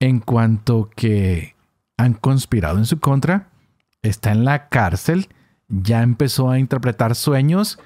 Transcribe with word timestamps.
en 0.00 0.20
cuanto 0.20 0.90
que 0.94 1.54
han 1.96 2.12
conspirado 2.12 2.78
en 2.78 2.84
su 2.84 3.00
contra, 3.00 3.48
está 4.02 4.32
en 4.32 4.44
la 4.44 4.68
cárcel, 4.68 5.28
ya 5.68 6.02
empezó 6.02 6.50
a 6.50 6.58
interpretar 6.58 7.14
sueños 7.14 7.78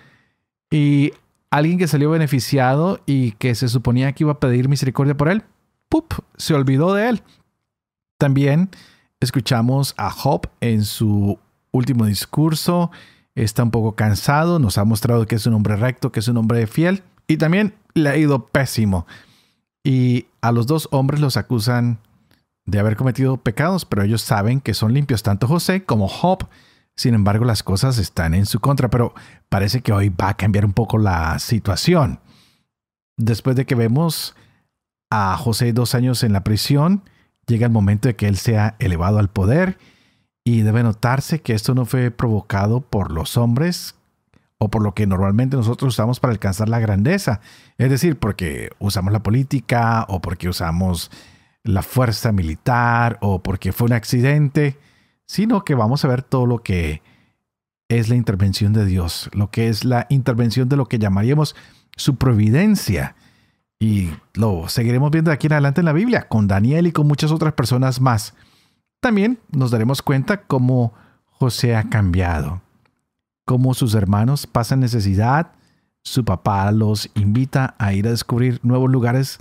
y 0.70 1.12
alguien 1.50 1.78
que 1.78 1.88
salió 1.88 2.10
beneficiado 2.10 3.00
y 3.06 3.32
que 3.32 3.54
se 3.54 3.68
suponía 3.68 4.12
que 4.12 4.24
iba 4.24 4.32
a 4.32 4.40
pedir 4.40 4.68
misericordia 4.68 5.16
por 5.16 5.28
él, 5.28 5.42
¡pup! 5.88 6.12
se 6.36 6.54
olvidó 6.54 6.94
de 6.94 7.08
él. 7.08 7.22
También 8.18 8.70
escuchamos 9.20 9.94
a 9.96 10.10
Job 10.10 10.48
en 10.60 10.84
su 10.84 11.38
último 11.72 12.06
discurso. 12.06 12.90
Está 13.34 13.62
un 13.62 13.70
poco 13.70 13.92
cansado, 13.92 14.58
nos 14.58 14.78
ha 14.78 14.84
mostrado 14.84 15.26
que 15.26 15.36
es 15.36 15.46
un 15.46 15.54
hombre 15.54 15.76
recto, 15.76 16.12
que 16.12 16.20
es 16.20 16.28
un 16.28 16.36
hombre 16.36 16.66
fiel 16.66 17.02
y 17.26 17.36
también 17.36 17.74
le 17.94 18.08
ha 18.08 18.16
ido 18.16 18.46
pésimo. 18.46 19.06
Y 19.84 20.26
a 20.40 20.52
los 20.52 20.66
dos 20.66 20.88
hombres 20.90 21.20
los 21.20 21.36
acusan 21.36 21.98
de 22.66 22.78
haber 22.78 22.96
cometido 22.96 23.36
pecados, 23.36 23.84
pero 23.84 24.02
ellos 24.02 24.22
saben 24.22 24.60
que 24.60 24.74
son 24.74 24.92
limpios, 24.92 25.22
tanto 25.22 25.46
José 25.46 25.84
como 25.84 26.08
Job. 26.08 26.48
Sin 27.00 27.14
embargo, 27.14 27.46
las 27.46 27.62
cosas 27.62 27.96
están 27.96 28.34
en 28.34 28.44
su 28.44 28.60
contra, 28.60 28.90
pero 28.90 29.14
parece 29.48 29.80
que 29.80 29.90
hoy 29.90 30.10
va 30.10 30.28
a 30.28 30.36
cambiar 30.36 30.66
un 30.66 30.74
poco 30.74 30.98
la 30.98 31.38
situación. 31.38 32.20
Después 33.16 33.56
de 33.56 33.64
que 33.64 33.74
vemos 33.74 34.36
a 35.10 35.34
José 35.38 35.72
dos 35.72 35.94
años 35.94 36.22
en 36.24 36.34
la 36.34 36.44
prisión, 36.44 37.02
llega 37.46 37.64
el 37.64 37.72
momento 37.72 38.06
de 38.06 38.16
que 38.16 38.28
él 38.28 38.36
sea 38.36 38.76
elevado 38.80 39.18
al 39.18 39.30
poder 39.30 39.78
y 40.44 40.60
debe 40.60 40.82
notarse 40.82 41.40
que 41.40 41.54
esto 41.54 41.74
no 41.74 41.86
fue 41.86 42.10
provocado 42.10 42.82
por 42.82 43.12
los 43.12 43.38
hombres 43.38 43.94
o 44.58 44.68
por 44.68 44.82
lo 44.82 44.92
que 44.92 45.06
normalmente 45.06 45.56
nosotros 45.56 45.94
usamos 45.94 46.20
para 46.20 46.32
alcanzar 46.32 46.68
la 46.68 46.80
grandeza. 46.80 47.40
Es 47.78 47.88
decir, 47.88 48.18
porque 48.18 48.72
usamos 48.78 49.10
la 49.10 49.22
política 49.22 50.04
o 50.06 50.20
porque 50.20 50.50
usamos 50.50 51.10
la 51.62 51.82
fuerza 51.82 52.30
militar 52.30 53.16
o 53.22 53.42
porque 53.42 53.72
fue 53.72 53.86
un 53.86 53.94
accidente, 53.94 54.76
sino 55.30 55.62
que 55.62 55.76
vamos 55.76 56.04
a 56.04 56.08
ver 56.08 56.24
todo 56.24 56.44
lo 56.44 56.58
que 56.64 57.02
es 57.88 58.08
la 58.08 58.16
intervención 58.16 58.72
de 58.72 58.84
Dios, 58.84 59.30
lo 59.32 59.48
que 59.52 59.68
es 59.68 59.84
la 59.84 60.08
intervención 60.08 60.68
de 60.68 60.76
lo 60.76 60.86
que 60.86 60.98
llamaríamos 60.98 61.54
su 61.94 62.16
providencia 62.16 63.14
y 63.78 64.10
lo 64.34 64.68
seguiremos 64.68 65.12
viendo 65.12 65.30
de 65.30 65.36
aquí 65.36 65.46
en 65.46 65.52
adelante 65.52 65.82
en 65.82 65.84
la 65.84 65.92
Biblia, 65.92 66.26
con 66.26 66.48
Daniel 66.48 66.88
y 66.88 66.92
con 66.92 67.06
muchas 67.06 67.30
otras 67.30 67.52
personas 67.52 68.00
más. 68.00 68.34
También 68.98 69.38
nos 69.52 69.70
daremos 69.70 70.02
cuenta 70.02 70.42
cómo 70.42 70.94
José 71.26 71.76
ha 71.76 71.88
cambiado, 71.88 72.60
cómo 73.44 73.74
sus 73.74 73.94
hermanos 73.94 74.48
pasan 74.48 74.80
necesidad, 74.80 75.52
su 76.02 76.24
papá 76.24 76.72
los 76.72 77.08
invita 77.14 77.76
a 77.78 77.92
ir 77.92 78.08
a 78.08 78.10
descubrir 78.10 78.58
nuevos 78.64 78.90
lugares 78.90 79.38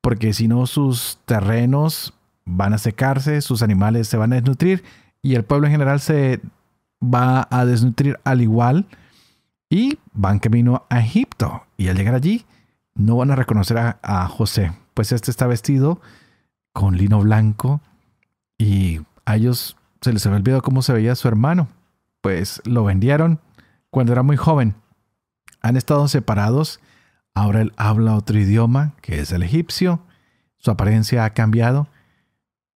porque 0.00 0.34
si 0.34 0.46
no 0.46 0.68
sus 0.68 1.18
terrenos 1.24 2.14
van 2.44 2.74
a 2.74 2.78
secarse, 2.78 3.40
sus 3.40 3.62
animales 3.62 4.06
se 4.06 4.16
van 4.16 4.32
a 4.32 4.36
desnutrir 4.36 4.84
y 5.22 5.36
el 5.36 5.44
pueblo 5.44 5.66
en 5.66 5.72
general 5.72 6.00
se 6.00 6.40
va 7.02 7.46
a 7.50 7.64
desnutrir 7.64 8.18
al 8.24 8.42
igual 8.42 8.86
y 9.70 9.98
van 10.12 10.40
camino 10.40 10.84
a 10.90 11.00
Egipto. 11.00 11.64
Y 11.76 11.88
al 11.88 11.96
llegar 11.96 12.14
allí 12.14 12.44
no 12.94 13.16
van 13.16 13.30
a 13.30 13.36
reconocer 13.36 13.78
a, 13.78 14.28
José, 14.28 14.72
pues 14.94 15.12
este 15.12 15.30
está 15.30 15.46
vestido 15.46 16.00
con 16.72 16.96
lino 16.96 17.20
blanco 17.20 17.80
y 18.58 19.00
a 19.24 19.36
ellos 19.36 19.76
se 20.00 20.12
les 20.12 20.26
había 20.26 20.38
olvidado 20.38 20.62
cómo 20.62 20.82
se 20.82 20.92
veía 20.92 21.14
su 21.14 21.28
hermano, 21.28 21.68
pues 22.20 22.60
lo 22.64 22.84
vendieron 22.84 23.40
cuando 23.90 24.12
era 24.12 24.22
muy 24.22 24.36
joven. 24.36 24.74
Han 25.60 25.76
estado 25.76 26.08
separados, 26.08 26.80
ahora 27.34 27.62
él 27.62 27.72
habla 27.76 28.16
otro 28.16 28.38
idioma, 28.38 28.94
que 29.00 29.20
es 29.20 29.30
el 29.32 29.42
egipcio, 29.42 30.00
su 30.58 30.70
apariencia 30.70 31.24
ha 31.24 31.30
cambiado 31.30 31.88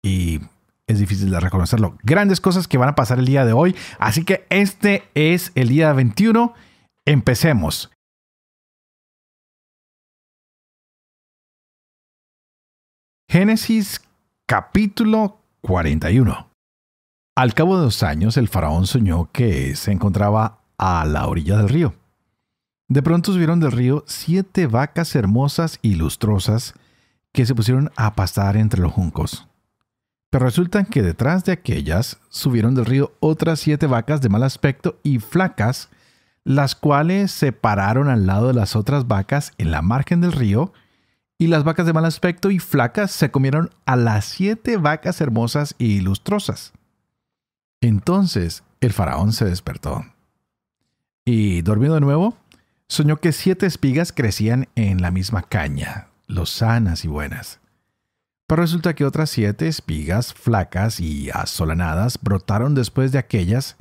y 0.03 0.41
es 0.93 0.99
difícil 0.99 1.31
de 1.31 1.41
reconocerlo. 1.41 1.97
Grandes 2.03 2.41
cosas 2.41 2.69
que 2.69 2.79
van 2.79 2.89
a 2.89 2.95
pasar 2.95 3.19
el 3.19 3.27
día 3.27 3.45
de 3.45 3.53
hoy, 3.53 3.75
así 3.99 4.25
que 4.25 4.47
este 4.51 5.05
es 5.15 5.53
el 5.55 5.69
día 5.69 5.93
21. 5.93 6.55
Empecemos. 7.05 7.91
Génesis 13.29 14.03
capítulo 14.47 15.39
41. 15.63 16.51
Al 17.35 17.55
cabo 17.55 17.77
de 17.79 17.85
dos 17.85 18.03
años, 18.03 18.37
el 18.37 18.49
faraón 18.49 18.87
soñó 18.87 19.31
que 19.33 19.75
se 19.75 19.91
encontraba 19.91 20.59
a 20.77 21.07
la 21.07 21.27
orilla 21.27 21.57
del 21.57 21.71
río. 21.71 21.95
De 22.89 23.03
pronto 23.03 23.33
subieron 23.33 23.59
del 23.59 23.73
río 23.73 24.05
siete 24.07 24.67
vacas 24.67 25.15
hermosas 25.15 25.79
y 25.81 25.95
lustrosas 25.95 26.75
que 27.33 27.47
se 27.47 27.55
pusieron 27.55 27.91
a 27.97 28.15
pastar 28.15 28.59
entre 28.59 28.83
los 28.83 28.93
juncos. 28.93 29.49
Pero 30.33 30.47
resulta 30.47 30.85
que 30.85 31.03
detrás 31.03 31.45
de 31.45 31.53
aquellas 31.53 32.19
subieron 32.31 32.75
del 32.75 32.87
río 32.87 33.13
otras 33.21 33.61
siete 33.61 33.87
vacas 33.87 34.23
de 34.23 34.31
mal 34.31 34.43
aspecto 34.45 34.99
y 35.03 35.19
flacas, 35.19 35.91
las 36.43 36.75
cuales 36.75 37.31
se 37.31 37.53
pararon 37.53 38.09
al 38.09 38.27
lado 38.27 38.49
de 38.49 38.55
las 38.55 38.75
otras 38.75 39.07
vacas 39.07 39.53
en 39.59 39.71
la 39.71 39.83
margen 39.83 40.23
del 40.23 40.33
río 40.33 40.73
y 41.37 41.49
las 41.49 41.65
vacas 41.65 41.85
de 41.85 41.93
mal 41.93 42.07
aspecto 42.07 42.51
y 42.51 42.61
flacas 42.61 43.11
se 43.11 43.31
comieron 43.31 43.69
a 43.85 43.95
las 43.97 44.25
siete 44.25 44.79
vacas 44.79 45.21
hermosas 45.21 45.75
y 45.77 46.01
lustrosas. 46.01 46.73
Entonces 47.83 48.63
el 48.81 48.95
faraón 48.95 49.35
se 49.35 49.45
despertó. 49.45 50.03
Y 51.27 51.61
dormido 51.61 51.93
de 51.93 52.01
nuevo, 52.01 52.39
soñó 52.89 53.19
que 53.19 53.33
siete 53.33 53.67
espigas 53.67 54.13
crecían 54.13 54.71
en 54.77 55.03
la 55.03 55.11
misma 55.11 55.43
caña, 55.43 56.09
lozanas 56.27 57.05
y 57.05 57.09
buenas. 57.09 57.61
Pero 58.47 58.63
resulta 58.63 58.95
que 58.95 59.05
otras 59.05 59.31
siete 59.31 59.69
espigas 59.69 60.35
flacas 60.35 61.01
y 61.01 61.31
asolanadas 61.31 62.19
brotaron 62.21 62.75
después 62.75 63.13
de 63.13 63.19
aquellas, 63.19 63.77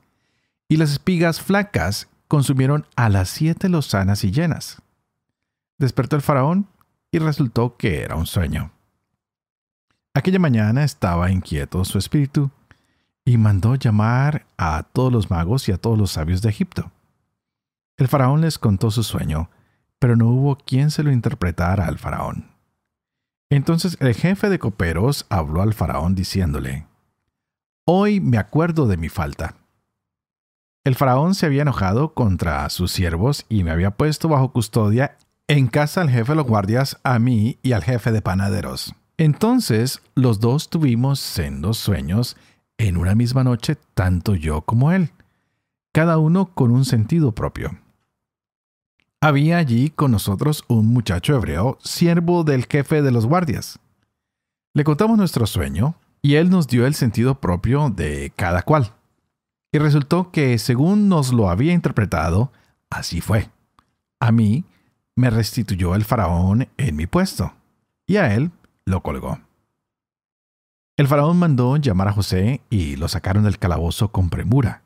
y 0.69 0.77
las 0.77 0.91
espigas 0.91 1.41
flacas 1.41 2.07
consumieron 2.27 2.85
a 2.95 3.09
las 3.09 3.29
siete 3.29 3.67
lozanas 3.67 4.23
y 4.23 4.31
llenas. 4.31 4.81
Despertó 5.77 6.15
el 6.15 6.21
faraón 6.21 6.67
y 7.11 7.19
resultó 7.19 7.75
que 7.75 8.01
era 8.01 8.15
un 8.15 8.25
sueño. 8.25 8.71
Aquella 10.13 10.39
mañana 10.39 10.83
estaba 10.83 11.31
inquieto 11.31 11.83
su 11.83 11.97
espíritu 11.97 12.51
y 13.25 13.37
mandó 13.37 13.75
llamar 13.75 14.45
a 14.57 14.83
todos 14.83 15.11
los 15.11 15.29
magos 15.29 15.67
y 15.67 15.71
a 15.71 15.77
todos 15.77 15.97
los 15.97 16.11
sabios 16.11 16.41
de 16.41 16.49
Egipto. 16.49 16.91
El 17.97 18.07
faraón 18.07 18.41
les 18.41 18.57
contó 18.57 18.91
su 18.91 19.03
sueño, 19.03 19.49
pero 19.99 20.15
no 20.15 20.27
hubo 20.27 20.57
quien 20.57 20.91
se 20.91 21.03
lo 21.03 21.11
interpretara 21.11 21.85
al 21.85 21.97
faraón. 21.97 22.50
Entonces 23.51 23.97
el 23.99 24.15
jefe 24.15 24.49
de 24.49 24.59
coperos 24.59 25.25
habló 25.29 25.61
al 25.61 25.73
faraón 25.73 26.15
diciéndole, 26.15 26.87
Hoy 27.85 28.21
me 28.21 28.37
acuerdo 28.37 28.87
de 28.87 28.95
mi 28.95 29.09
falta. 29.09 29.55
El 30.85 30.95
faraón 30.95 31.35
se 31.35 31.47
había 31.47 31.63
enojado 31.63 32.13
contra 32.13 32.67
sus 32.69 32.93
siervos 32.93 33.45
y 33.49 33.65
me 33.65 33.71
había 33.71 33.91
puesto 33.91 34.29
bajo 34.29 34.53
custodia 34.53 35.17
en 35.49 35.67
casa 35.67 35.99
al 35.99 36.09
jefe 36.09 36.31
de 36.31 36.37
los 36.37 36.47
guardias, 36.47 36.97
a 37.03 37.19
mí 37.19 37.59
y 37.61 37.73
al 37.73 37.83
jefe 37.83 38.13
de 38.13 38.21
panaderos. 38.21 38.95
Entonces 39.17 40.01
los 40.15 40.39
dos 40.39 40.69
tuvimos 40.69 41.19
sendos 41.19 41.77
sueños 41.77 42.37
en 42.77 42.95
una 42.95 43.15
misma 43.15 43.43
noche, 43.43 43.75
tanto 43.93 44.33
yo 44.33 44.61
como 44.61 44.93
él, 44.93 45.11
cada 45.91 46.17
uno 46.19 46.53
con 46.53 46.71
un 46.71 46.85
sentido 46.85 47.33
propio. 47.35 47.77
Había 49.23 49.59
allí 49.59 49.91
con 49.91 50.09
nosotros 50.09 50.63
un 50.67 50.87
muchacho 50.87 51.35
hebreo, 51.35 51.77
siervo 51.79 52.43
del 52.43 52.65
jefe 52.65 53.03
de 53.03 53.11
los 53.11 53.27
guardias. 53.27 53.77
Le 54.73 54.83
contamos 54.83 55.15
nuestro 55.15 55.45
sueño 55.45 55.93
y 56.23 56.35
él 56.35 56.49
nos 56.49 56.67
dio 56.67 56.87
el 56.87 56.95
sentido 56.95 57.39
propio 57.39 57.91
de 57.91 58.33
cada 58.35 58.63
cual. 58.63 58.95
Y 59.71 59.77
resultó 59.77 60.31
que 60.31 60.57
según 60.57 61.07
nos 61.07 61.33
lo 61.33 61.51
había 61.51 61.71
interpretado, 61.71 62.51
así 62.89 63.21
fue. 63.21 63.51
A 64.19 64.31
mí 64.31 64.65
me 65.15 65.29
restituyó 65.29 65.93
el 65.93 66.03
faraón 66.03 66.67
en 66.77 66.95
mi 66.95 67.05
puesto, 67.05 67.53
y 68.07 68.17
a 68.17 68.33
él 68.33 68.49
lo 68.85 69.03
colgó. 69.03 69.39
El 70.97 71.07
faraón 71.07 71.37
mandó 71.37 71.77
llamar 71.77 72.07
a 72.07 72.13
José 72.13 72.61
y 72.71 72.95
lo 72.95 73.07
sacaron 73.07 73.43
del 73.43 73.59
calabozo 73.59 74.11
con 74.11 74.31
premura. 74.31 74.81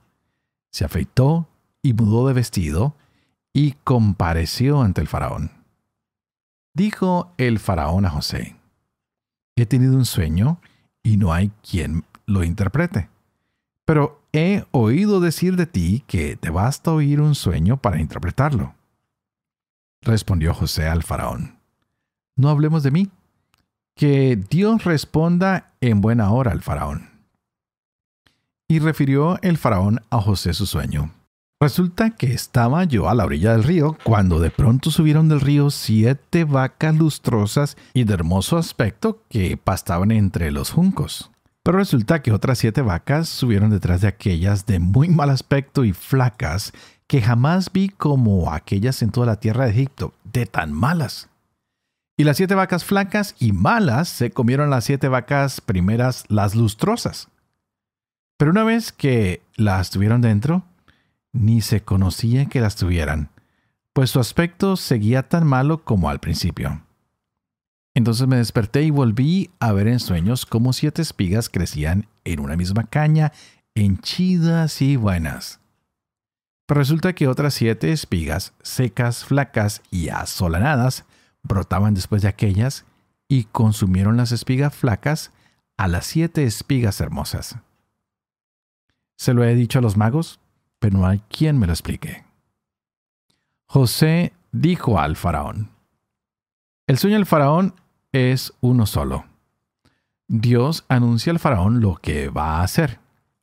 Se 0.72 0.84
afeitó 0.84 1.48
y 1.82 1.94
mudó 1.94 2.28
de 2.28 2.34
vestido 2.34 2.96
y 3.56 3.72
compareció 3.86 4.82
ante 4.82 5.00
el 5.00 5.08
faraón. 5.08 5.50
Dijo 6.74 7.32
el 7.38 7.58
faraón 7.58 8.06
a 8.06 8.10
José, 8.10 8.58
he 9.56 9.66
tenido 9.66 9.96
un 9.96 10.04
sueño 10.04 10.60
y 11.02 11.16
no 11.16 11.32
hay 11.32 11.54
quien 11.68 12.04
lo 12.26 12.44
interprete. 12.44 13.08
Pero 13.86 14.22
he 14.34 14.66
oído 14.72 15.22
decir 15.22 15.56
de 15.56 15.68
ti 15.68 16.04
que 16.06 16.36
te 16.36 16.50
basta 16.50 16.92
oír 16.92 17.22
un 17.22 17.34
sueño 17.34 17.78
para 17.78 18.02
interpretarlo. 18.02 18.76
Respondió 20.02 20.54
José 20.54 20.90
al 20.90 21.04
faraón, 21.04 21.58
no 22.36 22.50
hablemos 22.50 22.84
de 22.84 22.92
mí, 22.92 23.10
que 23.96 24.36
Dios 24.36 24.84
responda 24.84 25.72
en 25.80 26.02
buena 26.02 26.30
hora 26.30 26.52
al 26.52 26.62
faraón. 26.62 27.10
Y 28.68 28.80
refirió 28.80 29.42
el 29.42 29.58
faraón 29.58 30.02
a 30.10 30.20
José 30.20 30.54
su 30.54 30.66
sueño. 30.66 31.14
Resulta 31.66 32.12
que 32.12 32.32
estaba 32.32 32.84
yo 32.84 33.10
a 33.10 33.16
la 33.16 33.26
orilla 33.26 33.54
del 33.54 33.64
río 33.64 33.98
cuando 34.04 34.40
de 34.40 34.52
pronto 34.52 34.92
subieron 34.92 35.30
del 35.30 35.42
río 35.42 35.72
siete 35.72 36.44
vacas 36.44 36.94
lustrosas 36.94 37.76
y 37.92 38.04
de 38.04 38.14
hermoso 38.14 38.58
aspecto 38.58 39.24
que 39.30 39.58
pastaban 39.58 40.12
entre 40.12 40.52
los 40.52 40.70
juncos. 40.70 41.32
Pero 41.64 41.80
resulta 41.80 42.22
que 42.22 42.32
otras 42.32 42.60
siete 42.60 42.84
vacas 42.84 43.30
subieron 43.30 43.72
detrás 43.72 44.02
de 44.02 44.08
aquellas 44.08 44.68
de 44.68 44.78
muy 44.78 45.10
mal 45.10 45.32
aspecto 45.32 45.86
y 45.86 45.94
flacas 45.94 46.72
que 47.08 47.24
jamás 47.24 47.74
vi 47.74 47.90
como 47.90 48.54
aquellas 48.54 49.02
en 49.02 49.10
toda 49.10 49.26
la 49.26 49.40
tierra 49.40 49.66
de 49.66 49.72
Egipto, 49.72 50.14
de 50.24 50.46
tan 50.46 50.72
malas. 50.72 51.30
Y 52.16 52.26
las 52.26 52.38
siete 52.38 52.54
vacas 52.54 52.86
flacas 52.86 53.34
y 53.40 53.54
malas 53.54 54.08
se 54.08 54.30
comieron 54.30 54.70
las 54.70 54.84
siete 54.84 55.08
vacas 55.08 55.62
primeras, 55.62 56.26
las 56.28 56.54
lustrosas. 56.54 57.30
Pero 58.38 58.52
una 58.52 58.64
vez 58.64 58.92
que 58.92 59.42
las 59.56 59.90
tuvieron 59.90 60.22
dentro, 60.22 60.64
ni 61.36 61.62
se 61.62 61.82
conocía 61.82 62.46
que 62.46 62.62
las 62.62 62.76
tuvieran, 62.76 63.30
pues 63.94 64.10
su 64.10 64.20
aspecto 64.20 64.78
seguía 64.78 65.24
tan 65.24 65.46
malo 65.46 65.84
como 65.84 66.10
al 66.10 66.20
principio. 66.20 66.82
Entonces 67.94 68.28
me 68.28 68.38
desperté 68.38 68.84
y 68.84 68.90
volví 68.90 69.52
a 69.60 69.72
ver 69.72 69.88
en 69.88 70.00
sueños 70.00 70.46
cómo 70.46 70.74
siete 70.74 71.02
espigas 71.02 71.50
crecían 71.50 72.08
en 72.24 72.40
una 72.40 72.56
misma 72.56 72.86
caña, 72.86 73.32
henchidas 73.74 74.82
y 74.82 74.96
buenas. 74.96 75.60
Pero 76.66 76.80
resulta 76.80 77.14
que 77.14 77.28
otras 77.28 77.54
siete 77.54 77.92
espigas, 77.92 78.54
secas, 78.64 79.24
flacas 79.24 79.82
y 79.92 80.10
asolanadas, 80.10 81.06
brotaban 81.44 81.94
después 81.94 82.22
de 82.22 82.28
aquellas 82.28 82.86
y 83.28 83.44
consumieron 83.46 84.18
las 84.18 84.32
espigas 84.32 84.74
flacas 84.74 85.32
a 85.78 85.88
las 85.88 86.06
siete 86.06 86.44
espigas 86.46 87.00
hermosas. 87.02 87.58
Se 89.18 89.34
lo 89.34 89.44
he 89.44 89.54
dicho 89.56 89.80
a 89.80 89.82
los 89.82 89.96
magos, 89.96 90.40
pero 90.86 91.00
no 91.00 91.08
hay 91.08 91.18
quien 91.30 91.58
me 91.58 91.66
lo 91.66 91.74
explique. 91.74 92.26
José 93.66 94.34
dijo 94.52 95.00
al 95.00 95.16
faraón, 95.16 95.72
el 96.86 97.00
sueño 97.00 97.16
del 97.16 97.26
faraón 97.26 97.74
es 98.12 98.54
uno 98.62 98.86
solo. 98.86 99.26
Dios 100.28 100.86
anuncia 100.88 101.32
al 101.32 101.40
faraón 101.40 101.82
lo 101.82 101.96
que 101.96 102.30
va 102.30 102.58
a 102.58 102.62
hacer. 102.62 103.00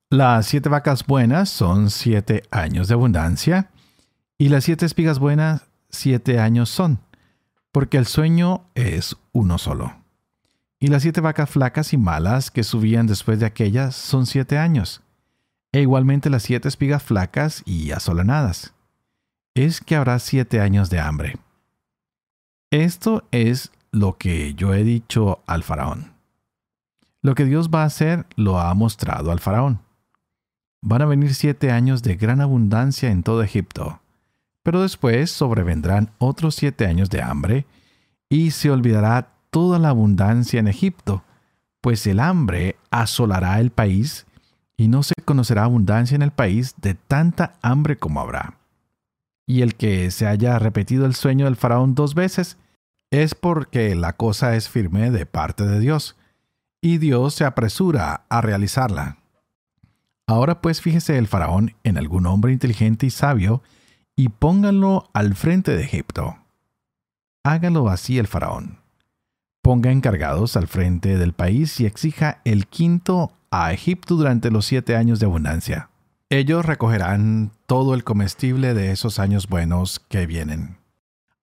Las 0.09 0.47
siete 0.47 0.69
vacas 0.69 1.05
buenas 1.05 1.49
son 1.49 1.91
siete 1.91 2.45
años 2.53 2.87
de 2.87 2.95
abundancia 2.95 3.73
y 4.39 4.49
las 4.49 4.63
siete 4.63 4.87
espigas 4.87 5.19
buenas 5.19 5.67
siete 5.89 6.39
años 6.39 6.71
son, 6.71 7.01
porque 7.73 7.97
el 7.97 8.07
sueño 8.07 8.67
es 8.77 9.17
uno 9.33 9.59
solo. 9.59 9.97
Y 10.79 10.87
las 10.87 11.03
siete 11.03 11.21
vacas 11.21 11.51
flacas 11.51 11.93
y 11.93 11.97
malas 11.97 12.53
que 12.53 12.63
subían 12.63 13.09
después 13.09 13.41
de 13.41 13.47
aquellas 13.47 13.97
son 13.97 14.27
siete 14.27 14.59
años 14.59 15.03
e 15.73 15.81
igualmente 15.81 16.31
las 16.31 16.43
siete 16.43 16.69
espigas 16.69 17.03
flacas 17.03 17.63
y 17.65 17.91
asolanadas. 17.93 18.75
Es 19.55 19.81
que 19.81 19.97
habrá 19.97 20.19
siete 20.19 20.61
años 20.61 20.91
de 20.91 21.01
hambre. 21.01 21.37
Esto 22.71 23.25
es 23.31 23.73
lo 23.91 24.17
que 24.17 24.55
yo 24.55 24.75
he 24.75 24.85
dicho 24.85 25.43
al 25.47 25.63
faraón. 25.63 26.13
Lo 27.21 27.35
que 27.35 27.45
Dios 27.45 27.69
va 27.69 27.83
a 27.83 27.87
hacer 27.87 28.27
lo 28.37 28.59
ha 28.59 28.73
mostrado 28.75 29.31
al 29.31 29.41
faraón. 29.41 29.81
Van 30.81 31.03
a 31.03 31.07
venir 31.07 31.35
siete 31.35 31.71
años 31.71 32.03
de 32.03 32.17
gran 32.17 32.41
abundancia 32.41 33.11
en 33.11 33.23
todo 33.23 33.43
Egipto, 33.43 34.01
pero 34.63 34.83
después 34.83 35.31
sobrevendrán 35.31 36.11
otros 36.19 36.55
siete 36.55 36.87
años 36.87 37.11
de 37.11 37.23
hambre, 37.23 37.67
y 38.29 38.51
se 38.51 38.71
olvidará 38.71 39.29
toda 39.51 39.79
la 39.79 39.91
abundancia 39.91 40.59
en 40.59 40.67
Egipto, 40.67 41.23
pues 41.81 42.07
el 42.07 42.19
hambre 42.19 42.77
asolará 42.91 43.61
el 43.61 43.71
país 43.71 44.27
y 44.83 44.89
no 44.89 45.05
se 45.05 45.15
conocerá 45.25 45.63
abundancia 45.63 46.17
en 46.17 46.23
el 46.23 46.33
país 46.33 46.75
de 46.79 46.95
tanta 46.95 47.55
hambre 47.63 47.99
como 47.99 48.21
habrá. 48.21 48.59
Y 49.47 49.63
el 49.63 49.77
que 49.77 50.11
se 50.11 50.27
haya 50.27 50.59
repetido 50.59 51.07
el 51.07 51.15
sueño 51.15 51.45
del 51.45 51.55
faraón 51.55 51.95
dos 51.95 52.17
veces 52.17 52.59
es 53.13 53.37
porque 53.37 53.95
la 53.95 54.15
cosa 54.15 54.57
es 54.57 54.69
firme 54.69 55.13
de 55.13 55.25
parte 55.25 55.65
de 55.65 55.79
Dios, 55.79 56.17
y 56.81 56.99
Dios 56.99 57.35
se 57.35 57.45
apresura 57.45 58.25
a 58.29 58.41
realizarla. 58.41 59.19
Ahora 60.27 60.61
pues 60.61 60.81
fíjese 60.81 61.17
el 61.17 61.29
faraón 61.29 61.77
en 61.85 61.97
algún 61.97 62.27
hombre 62.27 62.53
inteligente 62.53 63.07
y 63.07 63.11
sabio, 63.11 63.63
y 64.17 64.31
pónganlo 64.31 65.11
al 65.13 65.37
frente 65.37 65.77
de 65.77 65.85
Egipto. 65.85 66.39
Hágalo 67.45 67.89
así 67.89 68.19
el 68.19 68.27
faraón. 68.27 68.82
Ponga 69.63 69.93
encargados 69.93 70.57
al 70.57 70.67
frente 70.67 71.17
del 71.17 71.35
país 71.35 71.79
y 71.79 71.87
exija 71.87 72.41
el 72.45 72.67
quinto 72.67 73.33
a 73.53 73.73
Egipto 73.73 74.17
durante 74.17 74.51
los 74.51 74.67
siete 74.67 74.97
años 74.97 75.21
de 75.21 75.27
abundancia. 75.27 75.89
Ellos 76.31 76.67
recogerán 76.67 77.53
todo 77.67 77.95
el 77.95 78.03
comestible 78.03 78.75
de 78.75 78.91
esos 78.91 79.21
años 79.21 79.49
buenos 79.49 80.01
que 80.09 80.27
vienen. 80.27 80.79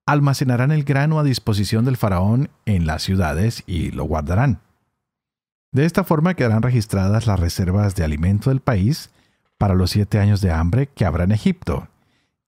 Almacenarán 0.06 0.72
el 0.72 0.84
grano 0.84 1.18
a 1.18 1.24
disposición 1.24 1.86
del 1.86 1.96
faraón 1.96 2.50
en 2.66 2.86
las 2.86 3.04
ciudades 3.04 3.64
y 3.66 3.92
lo 3.92 4.04
guardarán. 4.04 4.60
De 5.72 5.86
esta 5.86 6.04
forma 6.04 6.34
quedarán 6.34 6.64
registradas 6.64 7.26
las 7.26 7.40
reservas 7.40 7.96
de 7.96 8.04
alimento 8.04 8.50
del 8.50 8.60
país 8.60 9.12
para 9.58 9.76
los 9.76 9.92
siete 9.92 10.20
años 10.20 10.42
de 10.42 10.52
hambre 10.52 10.88
que 10.88 11.06
habrá 11.06 11.24
en 11.24 11.32
Egipto, 11.32 11.88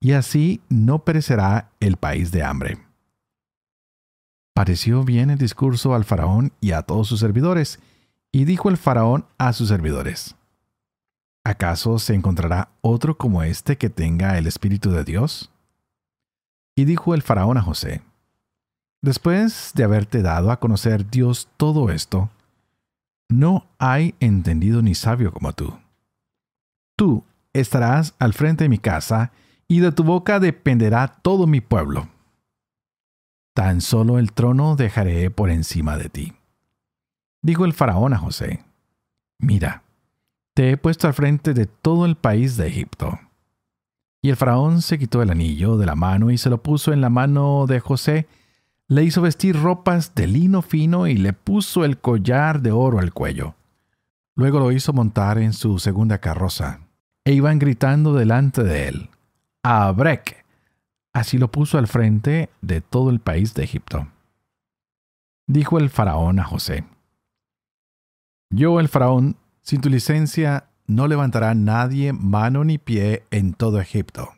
y 0.02 0.14
así 0.14 0.60
no 0.68 1.06
perecerá 1.06 1.70
el 1.80 1.96
país 1.96 2.32
de 2.32 2.44
hambre. 2.44 2.91
Pareció 4.54 5.04
bien 5.04 5.30
el 5.30 5.38
discurso 5.38 5.96
al 5.96 6.04
faraón 6.04 6.52
y 6.60 6.72
a 6.72 6.82
todos 6.82 7.08
sus 7.08 7.20
servidores, 7.20 7.80
y 8.32 8.46
dijo 8.46 8.70
el 8.70 8.78
faraón 8.78 9.26
a 9.38 9.54
sus 9.54 9.70
servidores, 9.70 10.36
¿acaso 11.44 12.00
se 12.00 12.14
encontrará 12.14 12.70
otro 12.82 13.18
como 13.18 13.44
este 13.44 13.78
que 13.78 13.90
tenga 13.90 14.38
el 14.38 14.48
Espíritu 14.48 14.92
de 14.92 15.04
Dios? 15.04 15.52
Y 16.76 16.86
dijo 16.86 17.14
el 17.14 17.22
faraón 17.22 17.58
a 17.58 17.62
José, 17.62 18.02
Después 19.02 19.72
de 19.74 19.84
haberte 19.84 20.22
dado 20.22 20.52
a 20.52 20.60
conocer 20.60 21.10
Dios 21.10 21.50
todo 21.58 21.90
esto, 21.90 22.30
no 23.30 23.66
hay 23.80 24.14
entendido 24.20 24.82
ni 24.82 24.94
sabio 24.94 25.34
como 25.34 25.54
tú. 25.54 25.74
Tú 26.96 27.24
estarás 27.52 28.14
al 28.20 28.34
frente 28.34 28.66
de 28.66 28.70
mi 28.70 28.78
casa, 28.78 29.32
y 29.68 29.80
de 29.80 29.92
tu 29.94 30.04
boca 30.04 30.40
dependerá 30.40 31.08
todo 31.08 31.48
mi 31.48 31.62
pueblo. 31.62 32.10
Tan 33.54 33.82
solo 33.82 34.18
el 34.18 34.32
trono 34.32 34.76
dejaré 34.76 35.30
por 35.30 35.50
encima 35.50 35.98
de 35.98 36.10
ti. 36.10 36.34
Dijo 37.42 37.66
el 37.66 37.74
faraón 37.74 38.14
a 38.14 38.18
José, 38.18 38.64
Mira, 39.40 39.84
te 40.54 40.72
he 40.72 40.78
puesto 40.78 41.08
al 41.08 41.14
frente 41.14 41.54
de 41.54 41.66
todo 41.66 42.06
el 42.06 42.16
país 42.16 42.56
de 42.56 42.68
Egipto. 42.68 43.20
Y 44.22 44.30
el 44.30 44.36
faraón 44.36 44.82
se 44.82 45.00
quitó 45.00 45.22
el 45.22 45.32
anillo 45.32 45.78
de 45.78 45.88
la 45.88 45.96
mano 45.96 46.30
y 46.30 46.38
se 46.38 46.50
lo 46.50 46.62
puso 46.62 46.94
en 46.94 47.02
la 47.02 47.10
mano 47.10 47.66
de 47.68 47.80
José, 47.80 48.28
le 48.88 49.04
hizo 49.04 49.22
vestir 49.22 49.60
ropas 49.60 50.14
de 50.14 50.28
lino 50.28 50.62
fino 50.62 51.08
y 51.08 51.16
le 51.16 51.34
puso 51.34 51.86
el 51.86 51.98
collar 51.98 52.62
de 52.62 52.72
oro 52.72 53.00
al 53.00 53.14
cuello. 53.14 53.56
Luego 54.36 54.60
lo 54.60 54.72
hizo 54.72 54.94
montar 54.94 55.40
en 55.40 55.54
su 55.54 55.80
segunda 55.80 56.20
carroza, 56.20 56.82
e 57.26 57.34
iban 57.34 57.58
gritando 57.58 58.14
delante 58.14 58.64
de 58.64 58.88
él, 58.88 59.10
Abrek. 59.64 60.41
Así 61.14 61.38
lo 61.38 61.52
puso 61.52 61.78
al 61.78 61.88
frente 61.88 62.50
de 62.62 62.82
todo 62.82 63.10
el 63.10 63.20
país 63.20 63.54
de 63.54 63.64
Egipto. 63.64 64.08
Dijo 65.48 65.78
el 65.78 65.90
faraón 65.90 66.40
a 66.40 66.46
José, 66.46 66.86
Yo, 68.50 68.80
el 68.80 68.88
faraón, 68.88 69.36
sin 69.62 69.82
tu 69.82 69.90
licencia, 69.90 70.70
no 70.88 71.08
levantará 71.08 71.54
nadie 71.54 72.14
mano 72.14 72.64
ni 72.64 72.78
pie 72.78 73.26
en 73.32 73.54
todo 73.54 73.80
Egipto. 73.80 74.34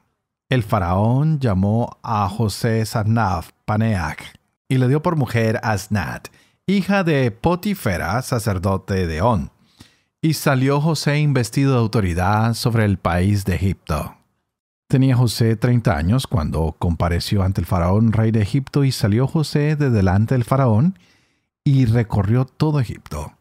El 0.50 0.63
faraón 0.63 1.39
llamó 1.39 1.98
a 2.03 2.27
José 2.30 2.86
Sarnaf 2.86 3.51
Paneach 3.65 4.36
y 4.68 4.77
le 4.77 4.88
dio 4.88 5.01
por 5.01 5.15
mujer 5.15 5.60
a 5.63 5.72
Asnat, 5.72 6.27
hija 6.68 7.03
de 7.03 7.32
Potifera, 7.32 8.22
sacerdote 8.22 9.08
de 9.08 9.22
On. 9.22 9.51
Y 10.22 10.34
salió 10.34 10.80
José 10.80 11.20
investido 11.20 11.74
de 11.74 11.80
autoridad 11.80 12.53
sobre 12.53 12.86
el 12.86 12.98
país 12.98 13.46
de 13.46 13.56
Egipto. 13.56 14.15
Tenía 14.94 15.16
José 15.16 15.56
treinta 15.56 15.98
años 15.98 16.28
cuando 16.28 16.76
compareció 16.78 17.42
ante 17.42 17.60
el 17.60 17.66
faraón 17.66 18.14
rey 18.14 18.30
de 18.30 18.44
Egipto 18.44 18.84
y 18.84 18.92
salió 18.92 19.26
José 19.26 19.76
de 19.76 19.90
delante 19.90 20.36
del 20.36 20.44
faraón 20.44 21.00
y 21.64 21.86
recorrió 21.86 22.46
todo 22.46 22.80
Egipto. 22.80 23.34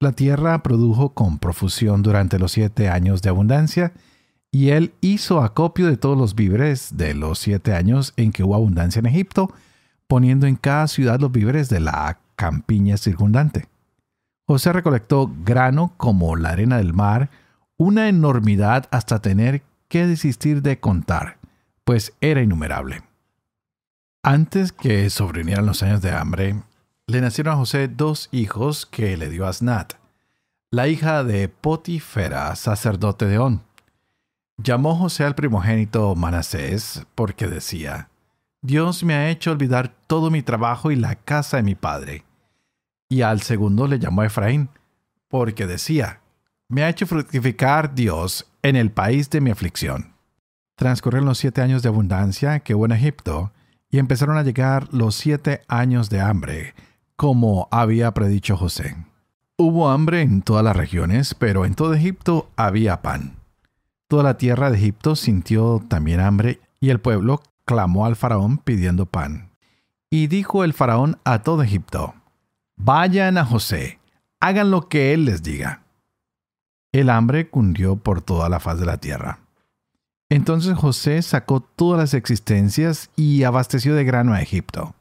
La 0.00 0.10
tierra 0.10 0.60
produjo 0.64 1.10
con 1.10 1.38
profusión 1.38 2.02
durante 2.02 2.40
los 2.40 2.50
siete 2.50 2.88
años 2.88 3.22
de 3.22 3.28
abundancia, 3.28 3.92
y 4.50 4.70
él 4.70 4.92
hizo 5.00 5.40
acopio 5.40 5.86
de 5.86 5.96
todos 5.96 6.18
los 6.18 6.34
víveres 6.34 6.96
de 6.96 7.14
los 7.14 7.38
siete 7.38 7.74
años 7.74 8.12
en 8.16 8.32
que 8.32 8.42
hubo 8.42 8.56
abundancia 8.56 8.98
en 8.98 9.06
Egipto, 9.06 9.52
poniendo 10.08 10.48
en 10.48 10.56
cada 10.56 10.88
ciudad 10.88 11.20
los 11.20 11.30
víveres 11.30 11.68
de 11.68 11.78
la 11.78 12.18
campiña 12.34 12.96
circundante. 12.96 13.68
José 14.48 14.72
recolectó 14.72 15.30
grano 15.44 15.92
como 15.96 16.34
la 16.34 16.48
arena 16.48 16.78
del 16.78 16.92
mar, 16.92 17.30
una 17.76 18.08
enormidad 18.08 18.86
hasta 18.90 19.22
tener 19.22 19.62
que 19.88 20.06
desistir 20.06 20.62
de 20.62 20.78
contar, 20.78 21.38
pues 21.84 22.14
era 22.20 22.42
innumerable. 22.42 23.02
Antes 24.22 24.72
que 24.72 25.08
sobrevinieran 25.10 25.66
los 25.66 25.82
años 25.82 26.02
de 26.02 26.12
hambre, 26.12 26.62
le 27.06 27.20
nacieron 27.20 27.54
a 27.54 27.56
José 27.56 27.88
dos 27.88 28.28
hijos 28.30 28.84
que 28.84 29.16
le 29.16 29.30
dio 29.30 29.46
Asnat, 29.46 29.94
la 30.70 30.88
hija 30.88 31.24
de 31.24 31.48
Potifera, 31.48 32.54
sacerdote 32.54 33.24
de 33.24 33.38
On. 33.38 33.62
Llamó 34.58 34.94
José 34.96 35.24
al 35.24 35.34
primogénito 35.34 36.14
Manasés 36.14 37.06
porque 37.14 37.46
decía, 37.46 38.10
Dios 38.60 39.04
me 39.04 39.14
ha 39.14 39.30
hecho 39.30 39.52
olvidar 39.52 39.94
todo 40.06 40.30
mi 40.30 40.42
trabajo 40.42 40.90
y 40.90 40.96
la 40.96 41.14
casa 41.14 41.56
de 41.58 41.62
mi 41.62 41.74
padre. 41.74 42.24
Y 43.08 43.22
al 43.22 43.40
segundo 43.40 43.86
le 43.86 43.98
llamó 43.98 44.24
Efraín, 44.24 44.68
porque 45.28 45.66
decía, 45.66 46.20
me 46.68 46.82
ha 46.82 46.88
hecho 46.90 47.06
fructificar 47.06 47.94
Dios 47.94 48.46
en 48.62 48.76
el 48.76 48.90
país 48.90 49.30
de 49.30 49.40
mi 49.40 49.50
aflicción. 49.50 50.12
Transcurrieron 50.76 51.26
los 51.26 51.38
siete 51.38 51.62
años 51.62 51.82
de 51.82 51.88
abundancia 51.88 52.60
que 52.60 52.74
hubo 52.74 52.84
en 52.84 52.92
Egipto, 52.92 53.52
y 53.90 53.98
empezaron 53.98 54.36
a 54.36 54.42
llegar 54.42 54.92
los 54.92 55.14
siete 55.14 55.62
años 55.66 56.10
de 56.10 56.20
hambre, 56.20 56.74
como 57.16 57.68
había 57.70 58.12
predicho 58.12 58.56
José. 58.56 58.96
Hubo 59.56 59.88
hambre 59.88 60.20
en 60.20 60.42
todas 60.42 60.62
las 60.62 60.76
regiones, 60.76 61.34
pero 61.34 61.64
en 61.64 61.74
todo 61.74 61.94
Egipto 61.94 62.50
había 62.54 63.00
pan. 63.00 63.36
Toda 64.06 64.22
la 64.22 64.36
tierra 64.36 64.70
de 64.70 64.76
Egipto 64.76 65.16
sintió 65.16 65.82
también 65.88 66.20
hambre, 66.20 66.60
y 66.80 66.90
el 66.90 67.00
pueblo 67.00 67.42
clamó 67.64 68.04
al 68.04 68.14
faraón 68.14 68.58
pidiendo 68.58 69.06
pan. 69.06 69.50
Y 70.10 70.26
dijo 70.26 70.64
el 70.64 70.74
faraón 70.74 71.18
a 71.24 71.42
todo 71.42 71.62
Egipto, 71.62 72.14
Vayan 72.76 73.38
a 73.38 73.44
José, 73.44 73.98
hagan 74.38 74.70
lo 74.70 74.88
que 74.88 75.14
él 75.14 75.24
les 75.24 75.42
diga. 75.42 75.82
El 76.92 77.10
hambre 77.10 77.48
cundió 77.48 77.96
por 77.96 78.22
toda 78.22 78.48
la 78.48 78.60
faz 78.60 78.80
de 78.80 78.86
la 78.86 78.98
tierra. 78.98 79.40
Entonces 80.30 80.76
José 80.76 81.22
sacó 81.22 81.60
todas 81.60 81.98
las 81.98 82.14
existencias 82.14 83.10
y 83.16 83.44
abasteció 83.44 83.94
de 83.94 84.04
grano 84.04 84.34
a 84.34 84.42
Egipto. 84.42 84.94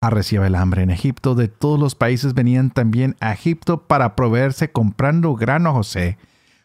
Arreciaba 0.00 0.46
el 0.46 0.54
hambre 0.54 0.82
en 0.82 0.90
Egipto, 0.90 1.34
de 1.34 1.48
todos 1.48 1.80
los 1.80 1.94
países 1.94 2.34
venían 2.34 2.70
también 2.70 3.16
a 3.20 3.32
Egipto 3.32 3.86
para 3.86 4.16
proveerse 4.16 4.70
comprando 4.70 5.34
grano 5.34 5.70
a 5.70 5.72
José, 5.72 6.18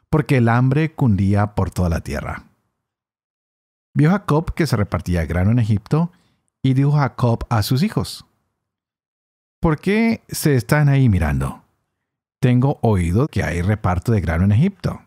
porque 0.10 0.38
el 0.38 0.50
hambre 0.50 0.94
cundía 0.94 1.56
por 1.56 1.72
toda 1.72 1.90
la 1.90 2.02
tierra. 2.02 2.44
Vio 3.94 4.12
Jacob 4.12 4.54
que 4.54 4.68
se 4.68 4.76
repartía 4.76 5.26
grano 5.26 5.52
en 5.52 5.60
Egipto, 5.60 6.12
y 6.62 6.74
dijo 6.74 6.92
Jacob 6.92 7.46
a 7.50 7.64
sus 7.64 7.84
hijos, 7.84 8.26
¿Por 9.62 9.80
qué 9.80 10.24
se 10.30 10.56
están 10.56 10.90
ahí 10.90 11.10
mirando? 11.10 11.64
Tengo 12.40 12.80
oído 12.82 13.28
que 13.28 13.44
hay 13.44 13.62
reparto 13.62 14.14
de 14.14 14.22
grano 14.22 14.46
en 14.46 14.54
Egipto. 14.54 15.02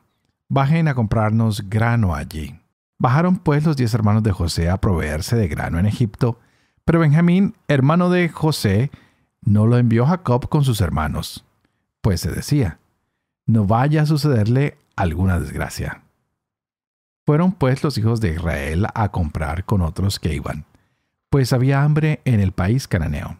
Bajen 0.50 0.86
a 0.86 0.94
comprarnos 0.94 1.70
grano 1.70 2.14
allí. 2.14 2.60
Bajaron 2.98 3.38
pues 3.38 3.64
los 3.64 3.76
diez 3.76 3.94
hermanos 3.94 4.22
de 4.22 4.32
José 4.32 4.68
a 4.68 4.76
proveerse 4.76 5.34
de 5.34 5.48
grano 5.48 5.78
en 5.78 5.86
Egipto, 5.86 6.38
pero 6.84 7.00
Benjamín, 7.00 7.54
hermano 7.68 8.10
de 8.10 8.28
José, 8.28 8.90
no 9.40 9.66
lo 9.66 9.78
envió 9.78 10.04
Jacob 10.06 10.48
con 10.50 10.62
sus 10.62 10.82
hermanos, 10.82 11.44
pues 12.02 12.20
se 12.20 12.30
decía, 12.30 12.78
no 13.46 13.64
vaya 13.64 14.02
a 14.02 14.06
sucederle 14.06 14.76
alguna 14.94 15.40
desgracia. 15.40 16.02
Fueron 17.24 17.52
pues 17.52 17.82
los 17.82 17.96
hijos 17.96 18.20
de 18.20 18.34
Israel 18.34 18.86
a 18.94 19.10
comprar 19.10 19.64
con 19.64 19.80
otros 19.80 20.20
que 20.20 20.34
iban, 20.34 20.66
pues 21.30 21.52
había 21.52 21.82
hambre 21.82 22.20
en 22.24 22.40
el 22.40 22.52
país 22.52 22.86
cananeo. 22.86 23.38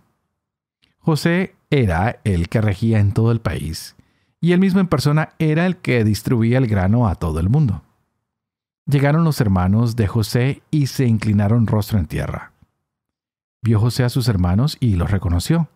José 0.98 1.54
era 1.72 2.20
el 2.24 2.50
que 2.50 2.60
regía 2.60 3.00
en 3.00 3.12
todo 3.12 3.32
el 3.32 3.40
país, 3.40 3.96
y 4.42 4.52
él 4.52 4.60
mismo 4.60 4.80
en 4.80 4.88
persona 4.88 5.30
era 5.38 5.64
el 5.64 5.78
que 5.78 6.04
distribuía 6.04 6.58
el 6.58 6.66
grano 6.66 7.08
a 7.08 7.14
todo 7.14 7.40
el 7.40 7.48
mundo. 7.48 7.82
Llegaron 8.84 9.24
los 9.24 9.40
hermanos 9.40 9.96
de 9.96 10.06
José 10.06 10.62
y 10.70 10.88
se 10.88 11.06
inclinaron 11.06 11.66
rostro 11.66 11.98
en 11.98 12.06
tierra. 12.06 12.52
Vio 13.62 13.80
José 13.80 14.04
a 14.04 14.10
sus 14.10 14.28
hermanos 14.28 14.76
y 14.80 14.96
los 14.96 15.10
reconoció, 15.10 15.68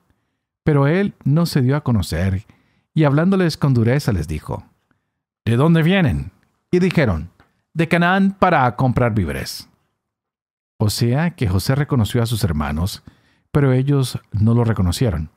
pero 0.65 0.87
él 0.87 1.15
no 1.25 1.47
se 1.47 1.63
dio 1.63 1.77
a 1.77 1.83
conocer, 1.83 2.45
y 2.93 3.05
hablándoles 3.05 3.57
con 3.57 3.73
dureza 3.73 4.13
les 4.13 4.29
dijo, 4.29 4.67
¿De 5.47 5.57
dónde 5.57 5.83
vienen? 5.83 6.31
Y 6.71 6.79
dijeron, 6.79 7.31
de 7.73 7.89
Canaán 7.89 8.33
para 8.39 8.77
comprar 8.77 9.15
víveres. 9.15 9.71
O 10.77 10.91
sea 10.91 11.31
que 11.31 11.49
José 11.49 11.75
reconoció 11.75 12.23
a 12.23 12.27
sus 12.27 12.45
hermanos, 12.45 13.03
pero 13.51 13.73
ellos 13.73 14.21
no 14.33 14.53
lo 14.53 14.65
reconocieron. 14.65 15.31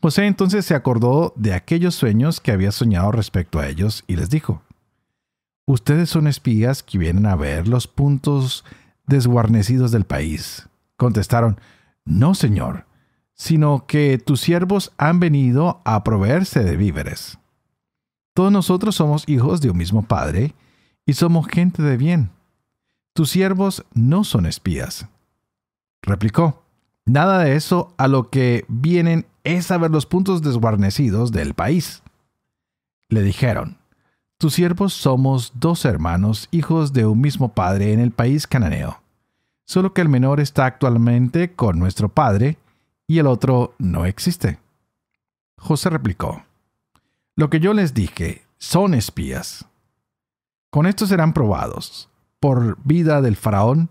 José 0.00 0.26
entonces 0.26 0.64
se 0.64 0.74
acordó 0.74 1.32
de 1.36 1.54
aquellos 1.54 1.94
sueños 1.94 2.40
que 2.40 2.52
había 2.52 2.70
soñado 2.70 3.10
respecto 3.10 3.58
a 3.58 3.68
ellos 3.68 4.04
y 4.06 4.16
les 4.16 4.30
dijo, 4.30 4.62
Ustedes 5.66 6.08
son 6.08 6.28
espías 6.28 6.82
que 6.82 6.98
vienen 6.98 7.26
a 7.26 7.36
ver 7.36 7.68
los 7.68 7.88
puntos 7.88 8.64
desguarnecidos 9.06 9.90
del 9.90 10.04
país. 10.04 10.68
Contestaron, 10.96 11.60
No, 12.04 12.34
Señor, 12.34 12.86
sino 13.34 13.86
que 13.86 14.18
tus 14.18 14.40
siervos 14.40 14.92
han 14.98 15.20
venido 15.20 15.82
a 15.84 16.04
proveerse 16.04 16.64
de 16.64 16.76
víveres. 16.76 17.38
Todos 18.34 18.52
nosotros 18.52 18.94
somos 18.94 19.28
hijos 19.28 19.60
de 19.60 19.70
un 19.70 19.76
mismo 19.76 20.02
Padre, 20.02 20.54
y 21.04 21.14
somos 21.14 21.48
gente 21.48 21.82
de 21.82 21.96
bien. 21.96 22.30
Tus 23.14 23.30
siervos 23.30 23.84
no 23.94 24.24
son 24.24 24.46
espías. 24.46 25.08
Replicó, 26.02 26.62
nada 27.06 27.40
de 27.40 27.56
eso 27.56 27.94
a 27.96 28.08
lo 28.08 28.30
que 28.30 28.64
vienen 28.68 29.26
es 29.56 29.70
a 29.70 29.78
ver 29.78 29.90
los 29.90 30.06
puntos 30.06 30.42
desguarnecidos 30.42 31.32
del 31.32 31.54
país. 31.54 32.02
Le 33.08 33.22
dijeron, 33.22 33.78
tus 34.36 34.54
siervos 34.54 34.92
somos 34.92 35.52
dos 35.54 35.84
hermanos, 35.84 36.48
hijos 36.50 36.92
de 36.92 37.06
un 37.06 37.20
mismo 37.20 37.54
padre 37.54 37.92
en 37.92 38.00
el 38.00 38.10
país 38.10 38.46
cananeo, 38.46 39.00
solo 39.64 39.94
que 39.94 40.02
el 40.02 40.08
menor 40.08 40.40
está 40.40 40.66
actualmente 40.66 41.54
con 41.54 41.78
nuestro 41.78 42.08
padre 42.08 42.58
y 43.06 43.18
el 43.18 43.26
otro 43.26 43.74
no 43.78 44.04
existe. 44.04 44.58
José 45.56 45.90
replicó, 45.90 46.42
lo 47.34 47.48
que 47.48 47.58
yo 47.58 47.72
les 47.72 47.94
dije 47.94 48.42
son 48.58 48.94
espías. 48.94 49.64
Con 50.70 50.86
esto 50.86 51.06
serán 51.06 51.32
probados. 51.32 52.10
Por 52.38 52.76
vida 52.84 53.22
del 53.22 53.36
faraón, 53.36 53.90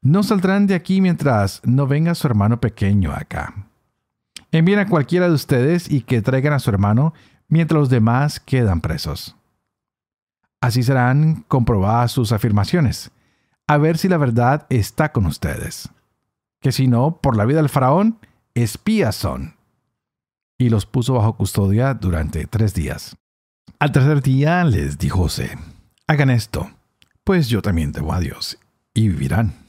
no 0.00 0.22
saldrán 0.22 0.66
de 0.66 0.74
aquí 0.74 1.00
mientras 1.00 1.60
no 1.64 1.86
venga 1.86 2.14
su 2.14 2.26
hermano 2.26 2.60
pequeño 2.60 3.12
acá. 3.12 3.71
Envíen 4.52 4.80
a 4.80 4.88
cualquiera 4.88 5.28
de 5.28 5.34
ustedes 5.34 5.90
y 5.90 6.02
que 6.02 6.20
traigan 6.20 6.52
a 6.52 6.58
su 6.58 6.68
hermano 6.68 7.14
mientras 7.48 7.78
los 7.78 7.88
demás 7.88 8.38
quedan 8.38 8.82
presos. 8.82 9.34
Así 10.60 10.82
serán 10.82 11.44
comprobadas 11.48 12.12
sus 12.12 12.32
afirmaciones, 12.32 13.10
a 13.66 13.78
ver 13.78 13.96
si 13.96 14.08
la 14.08 14.18
verdad 14.18 14.66
está 14.68 15.10
con 15.10 15.24
ustedes. 15.24 15.88
Que 16.60 16.70
si 16.70 16.86
no, 16.86 17.16
por 17.16 17.36
la 17.36 17.46
vida 17.46 17.58
del 17.58 17.70
faraón, 17.70 18.18
espías 18.54 19.16
son. 19.16 19.56
Y 20.58 20.68
los 20.68 20.84
puso 20.84 21.14
bajo 21.14 21.36
custodia 21.36 21.94
durante 21.94 22.46
tres 22.46 22.74
días. 22.74 23.16
Al 23.78 23.90
tercer 23.90 24.22
día 24.22 24.62
les 24.64 24.98
dijo 24.98 25.18
José, 25.18 25.58
hagan 26.06 26.30
esto, 26.30 26.70
pues 27.24 27.48
yo 27.48 27.62
también 27.62 27.90
debo 27.90 28.12
a 28.12 28.20
Dios, 28.20 28.58
y 28.94 29.08
vivirán. 29.08 29.61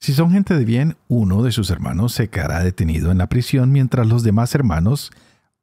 Si 0.00 0.14
son 0.14 0.30
gente 0.30 0.54
de 0.56 0.64
bien, 0.64 0.96
uno 1.08 1.42
de 1.42 1.52
sus 1.52 1.68
hermanos 1.70 2.14
se 2.14 2.30
quedará 2.30 2.64
detenido 2.64 3.12
en 3.12 3.18
la 3.18 3.28
prisión 3.28 3.70
mientras 3.70 4.06
los 4.06 4.22
demás 4.22 4.54
hermanos 4.54 5.10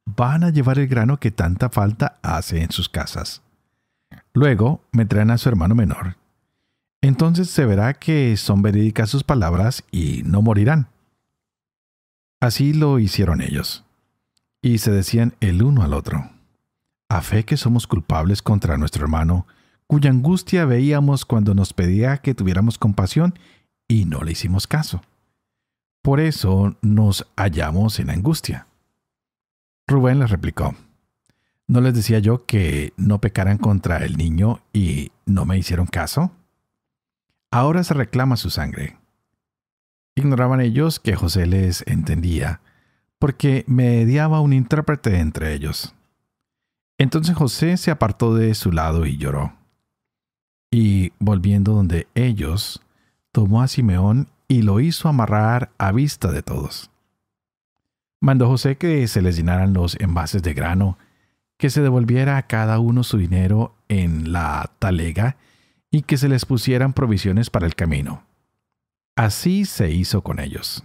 van 0.05 0.43
a 0.43 0.51
llevar 0.51 0.77
el 0.77 0.87
grano 0.87 1.19
que 1.19 1.31
tanta 1.31 1.69
falta 1.69 2.19
hace 2.21 2.61
en 2.61 2.69
sus 2.69 2.87
casas. 2.87 3.41
Luego 4.33 4.81
me 4.91 5.07
a 5.09 5.37
su 5.39 5.49
hermano 5.49 5.73
menor. 5.73 6.17
Entonces 7.01 7.49
se 7.49 7.65
verá 7.65 7.95
que 7.95 8.37
son 8.37 8.61
verídicas 8.61 9.09
sus 9.09 9.23
palabras 9.23 9.83
y 9.91 10.21
no 10.23 10.43
morirán. 10.43 10.87
Así 12.39 12.73
lo 12.73 12.99
hicieron 12.99 13.41
ellos. 13.41 13.85
Y 14.61 14.77
se 14.77 14.91
decían 14.91 15.33
el 15.39 15.63
uno 15.63 15.81
al 15.81 15.93
otro. 15.93 16.29
A 17.09 17.21
fe 17.21 17.43
que 17.43 17.57
somos 17.57 17.87
culpables 17.87 18.43
contra 18.43 18.77
nuestro 18.77 19.03
hermano, 19.03 19.47
cuya 19.87 20.11
angustia 20.11 20.65
veíamos 20.65 21.25
cuando 21.25 21.55
nos 21.55 21.73
pedía 21.73 22.17
que 22.17 22.35
tuviéramos 22.35 22.77
compasión 22.77 23.33
y 23.87 24.05
no 24.05 24.21
le 24.21 24.31
hicimos 24.33 24.67
caso. 24.67 25.01
Por 26.01 26.19
eso 26.19 26.75
nos 26.81 27.27
hallamos 27.35 27.99
en 27.99 28.09
angustia. 28.09 28.67
Rubén 29.87 30.19
les 30.19 30.29
replicó, 30.29 30.75
¿no 31.67 31.81
les 31.81 31.93
decía 31.93 32.19
yo 32.19 32.45
que 32.45 32.93
no 32.97 33.19
pecaran 33.19 33.57
contra 33.57 33.97
el 34.05 34.17
niño 34.17 34.61
y 34.73 35.11
no 35.25 35.45
me 35.45 35.57
hicieron 35.57 35.87
caso? 35.87 36.31
Ahora 37.51 37.83
se 37.83 37.93
reclama 37.93 38.35
su 38.35 38.49
sangre. 38.49 38.97
Ignoraban 40.15 40.61
ellos 40.61 40.99
que 40.99 41.15
José 41.15 41.45
les 41.45 41.85
entendía, 41.87 42.61
porque 43.19 43.63
mediaba 43.67 44.41
un 44.41 44.53
intérprete 44.53 45.19
entre 45.19 45.53
ellos. 45.53 45.93
Entonces 46.97 47.35
José 47.35 47.77
se 47.77 47.91
apartó 47.91 48.33
de 48.35 48.55
su 48.55 48.71
lado 48.71 49.05
y 49.05 49.17
lloró. 49.17 49.53
Y 50.71 51.13
volviendo 51.19 51.73
donde 51.73 52.07
ellos, 52.15 52.81
tomó 53.37 53.61
a 53.61 53.67
Simeón 53.67 54.29
y 54.47 54.63
lo 54.63 54.79
hizo 54.79 55.07
amarrar 55.07 55.69
a 55.77 55.91
vista 55.91 56.31
de 56.31 56.41
todos. 56.41 56.89
Mandó 58.19 58.47
José 58.47 58.77
que 58.77 59.07
se 59.07 59.21
les 59.21 59.37
llenaran 59.37 59.73
los 59.73 59.95
envases 59.99 60.41
de 60.41 60.55
grano, 60.55 60.97
que 61.59 61.69
se 61.69 61.83
devolviera 61.83 62.37
a 62.37 62.47
cada 62.47 62.79
uno 62.79 63.03
su 63.03 63.19
dinero 63.19 63.75
en 63.89 64.31
la 64.31 64.71
talega 64.79 65.37
y 65.91 66.01
que 66.01 66.17
se 66.17 66.29
les 66.29 66.47
pusieran 66.47 66.93
provisiones 66.93 67.51
para 67.51 67.67
el 67.67 67.75
camino. 67.75 68.23
Así 69.15 69.65
se 69.65 69.91
hizo 69.91 70.23
con 70.23 70.39
ellos. 70.39 70.83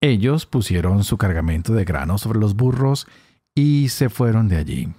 Ellos 0.00 0.46
pusieron 0.46 1.04
su 1.04 1.18
cargamento 1.18 1.74
de 1.74 1.84
grano 1.84 2.16
sobre 2.16 2.40
los 2.40 2.56
burros 2.56 3.06
y 3.54 3.90
se 3.90 4.08
fueron 4.08 4.48
de 4.48 4.56
allí. 4.56 4.94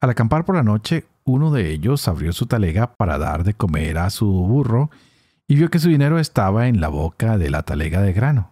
Al 0.00 0.10
acampar 0.10 0.44
por 0.44 0.54
la 0.54 0.62
noche, 0.62 1.04
uno 1.24 1.50
de 1.50 1.70
ellos 1.70 2.08
abrió 2.08 2.32
su 2.32 2.46
talega 2.46 2.94
para 2.94 3.18
dar 3.18 3.44
de 3.44 3.54
comer 3.54 3.98
a 3.98 4.10
su 4.10 4.26
burro 4.26 4.90
y 5.46 5.56
vio 5.56 5.70
que 5.70 5.78
su 5.78 5.88
dinero 5.88 6.18
estaba 6.18 6.68
en 6.68 6.80
la 6.80 6.88
boca 6.88 7.36
de 7.36 7.50
la 7.50 7.62
talega 7.62 8.00
de 8.00 8.12
grano. 8.12 8.50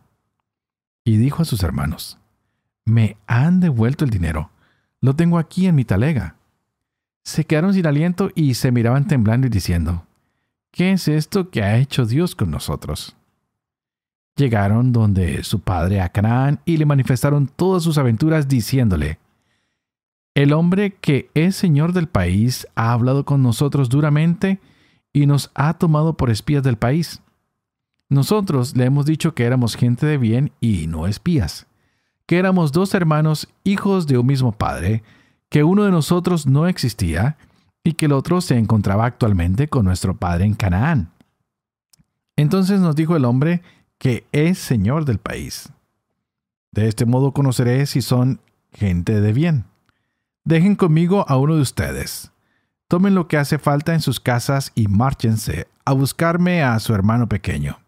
Y 1.04 1.16
dijo 1.16 1.42
a 1.42 1.44
sus 1.44 1.62
hermanos, 1.62 2.18
Me 2.84 3.16
han 3.26 3.60
devuelto 3.60 4.04
el 4.04 4.10
dinero, 4.10 4.50
lo 5.00 5.14
tengo 5.14 5.38
aquí 5.38 5.66
en 5.66 5.75
mi 5.75 5.84
talega. 5.84 6.37
Se 7.25 7.44
quedaron 7.44 7.75
sin 7.75 7.87
aliento 7.87 8.30
y 8.34 8.54
se 8.54 8.72
miraban 8.72 9.06
temblando 9.06 9.46
y 9.46 9.50
diciendo, 9.50 10.06
¿qué 10.72 10.92
es 10.92 11.08
esto 11.08 11.50
que 11.50 11.62
ha 11.62 11.76
hecho 11.76 12.06
Dios 12.06 12.34
con 12.34 12.50
nosotros? 12.50 13.16
Llegaron 14.37 14.92
donde 14.92 15.42
su 15.44 15.60
padre 15.60 16.00
a 16.00 16.08
Canaán 16.08 16.60
y 16.64 16.76
le 16.76 16.87
manifestaron 16.87 17.48
todas 17.48 17.82
sus 17.82 17.98
aventuras 17.98 18.48
diciéndole, 18.48 19.18
El 20.38 20.52
hombre 20.52 20.95
que 20.95 21.33
es 21.35 21.57
señor 21.57 21.92
del 21.92 22.07
país 22.07 22.68
ha 22.76 22.92
hablado 22.92 23.25
con 23.25 23.42
nosotros 23.42 23.88
duramente 23.88 24.61
y 25.12 25.26
nos 25.26 25.50
ha 25.57 25.75
tomado 25.75 26.16
por 26.16 26.30
espías 26.30 26.62
del 26.62 26.76
país. 26.76 27.23
Nosotros 28.09 28.76
le 28.76 28.85
hemos 28.85 29.04
dicho 29.04 29.35
que 29.35 29.42
éramos 29.42 29.75
gente 29.75 30.07
de 30.07 30.16
bien 30.16 30.52
y 30.61 30.87
no 30.87 31.09
espías, 31.09 31.66
que 32.25 32.38
éramos 32.38 32.71
dos 32.71 32.95
hermanos 32.95 33.49
hijos 33.64 34.07
de 34.07 34.16
un 34.16 34.26
mismo 34.26 34.52
padre, 34.52 35.02
que 35.49 35.64
uno 35.64 35.83
de 35.83 35.90
nosotros 35.90 36.47
no 36.47 36.68
existía 36.68 37.37
y 37.83 37.95
que 37.95 38.07
el 38.07 38.12
otro 38.12 38.40
se 38.40 38.57
encontraba 38.57 39.07
actualmente 39.07 39.66
con 39.66 39.87
nuestro 39.87 40.16
padre 40.16 40.45
en 40.45 40.54
Canaán. 40.54 41.11
Entonces 42.37 42.78
nos 42.78 42.95
dijo 42.95 43.16
el 43.16 43.25
hombre 43.25 43.62
que 43.99 44.25
es 44.30 44.59
señor 44.59 45.04
del 45.04 45.18
país. 45.18 45.73
De 46.71 46.87
este 46.87 47.07
modo 47.07 47.33
conoceré 47.33 47.87
si 47.87 48.02
son 48.02 48.40
gente 48.71 49.21
de 49.21 49.33
bien. 49.33 49.64
Dejen 50.49 50.76
conmigo 50.76 51.26
a 51.28 51.37
uno 51.37 51.57
de 51.57 51.61
ustedes. 51.61 52.33
Tomen 52.88 53.14
lo 53.14 53.28
que 53.28 53.37
hace 53.37 53.59
falta 53.59 53.93
en 53.93 54.00
sus 54.00 54.19
casas 54.19 54.72
y 54.75 54.88
márchense 54.88 55.68
a 55.85 55.92
buscarme 55.92 56.62
a 56.62 56.79
su 56.79 56.94
hermano 56.94 57.29
pequeño. 57.29 57.79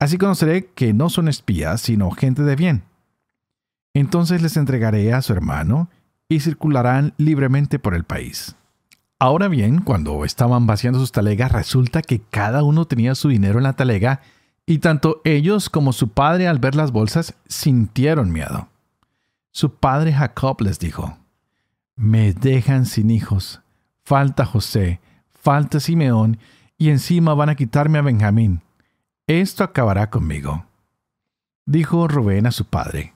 Así 0.00 0.18
conoceré 0.18 0.72
que 0.74 0.92
no 0.92 1.08
son 1.08 1.28
espías, 1.28 1.80
sino 1.80 2.10
gente 2.10 2.42
de 2.42 2.56
bien. 2.56 2.82
Entonces 3.94 4.42
les 4.42 4.56
entregaré 4.56 5.12
a 5.12 5.22
su 5.22 5.32
hermano 5.32 5.88
y 6.28 6.40
circularán 6.40 7.14
libremente 7.16 7.78
por 7.78 7.94
el 7.94 8.02
país. 8.02 8.56
Ahora 9.20 9.46
bien, 9.46 9.80
cuando 9.80 10.24
estaban 10.24 10.66
vaciando 10.66 10.98
sus 10.98 11.12
talegas, 11.12 11.52
resulta 11.52 12.02
que 12.02 12.18
cada 12.18 12.64
uno 12.64 12.86
tenía 12.86 13.14
su 13.14 13.28
dinero 13.28 13.58
en 13.58 13.62
la 13.62 13.74
talega, 13.74 14.22
y 14.66 14.78
tanto 14.78 15.20
ellos 15.22 15.70
como 15.70 15.92
su 15.92 16.08
padre 16.08 16.48
al 16.48 16.58
ver 16.58 16.74
las 16.74 16.90
bolsas 16.90 17.34
sintieron 17.46 18.32
miedo. 18.32 18.66
Su 19.52 19.74
padre 19.74 20.12
Jacob 20.12 20.60
les 20.60 20.80
dijo, 20.80 21.16
Me 21.98 22.32
dejan 22.32 22.86
sin 22.86 23.10
hijos, 23.10 23.60
falta 24.02 24.46
José, 24.46 25.02
falta 25.28 25.78
Simeón, 25.78 26.38
y 26.78 26.88
encima 26.88 27.34
van 27.34 27.50
a 27.50 27.54
quitarme 27.54 27.98
a 27.98 28.02
Benjamín. 28.02 28.62
Esto 29.26 29.62
acabará 29.62 30.08
conmigo. 30.08 30.64
Dijo 31.66 32.08
Rubén 32.08 32.46
a 32.46 32.52
su 32.52 32.64
padre, 32.64 33.12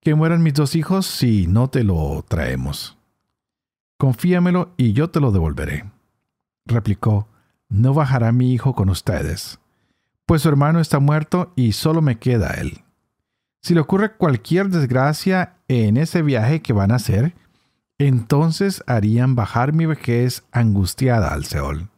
Que 0.00 0.14
mueran 0.14 0.42
mis 0.42 0.54
dos 0.54 0.74
hijos 0.74 1.04
si 1.04 1.46
no 1.46 1.68
te 1.68 1.84
lo 1.84 2.24
traemos 2.26 2.96
confíamelo 4.04 4.74
y 4.76 4.92
yo 4.92 5.08
te 5.08 5.18
lo 5.18 5.32
devolveré. 5.32 5.90
Replicó, 6.66 7.26
no 7.70 7.94
bajará 7.94 8.32
mi 8.32 8.52
hijo 8.52 8.74
con 8.74 8.90
ustedes, 8.90 9.58
pues 10.26 10.42
su 10.42 10.48
hermano 10.50 10.78
está 10.78 10.98
muerto 10.98 11.52
y 11.56 11.72
solo 11.72 12.02
me 12.02 12.18
queda 12.18 12.50
él. 12.54 12.82
Si 13.62 13.72
le 13.72 13.80
ocurre 13.80 14.12
cualquier 14.12 14.68
desgracia 14.68 15.56
en 15.68 15.96
ese 15.96 16.20
viaje 16.20 16.60
que 16.60 16.74
van 16.74 16.90
a 16.90 16.96
hacer, 16.96 17.34
entonces 17.98 18.82
harían 18.86 19.34
bajar 19.34 19.72
mi 19.72 19.86
vejez 19.86 20.44
angustiada 20.52 21.32
al 21.32 21.44
Seol. 21.44 21.88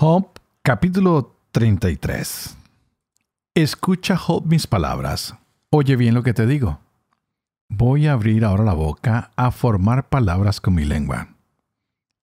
Job 0.00 0.28
capítulo 0.62 1.34
33 1.50 2.56
Escucha 3.56 4.16
Job 4.16 4.46
mis 4.46 4.66
palabras 4.68 5.34
Oye 5.70 5.96
bien 5.96 6.14
lo 6.14 6.22
que 6.22 6.32
te 6.32 6.46
digo. 6.46 6.80
Voy 7.68 8.06
a 8.06 8.12
abrir 8.12 8.46
ahora 8.46 8.64
la 8.64 8.72
boca 8.72 9.30
a 9.36 9.50
formar 9.50 10.08
palabras 10.08 10.62
con 10.62 10.74
mi 10.74 10.86
lengua. 10.86 11.28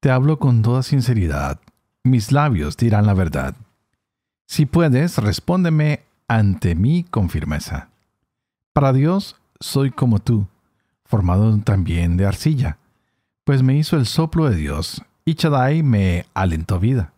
Te 0.01 0.09
hablo 0.09 0.39
con 0.39 0.63
toda 0.63 0.81
sinceridad. 0.81 1.59
Mis 2.03 2.31
labios 2.31 2.75
dirán 2.75 3.05
la 3.05 3.13
verdad. 3.13 3.55
Si 4.47 4.65
puedes, 4.65 5.19
respóndeme 5.19 6.05
ante 6.27 6.75
mí 6.75 7.03
con 7.03 7.29
firmeza. 7.29 7.89
Para 8.73 8.93
Dios 8.93 9.35
soy 9.59 9.91
como 9.91 10.19
tú, 10.19 10.47
formado 11.05 11.57
también 11.59 12.17
de 12.17 12.25
arcilla, 12.25 12.77
pues 13.43 13.63
me 13.63 13.75
hizo 13.75 13.97
el 13.97 14.05
soplo 14.05 14.49
de 14.49 14.55
Dios 14.55 15.01
y 15.23 15.35
Chadai 15.35 15.83
me 15.83 16.25
alentó 16.33 16.79
vida. 16.79 17.13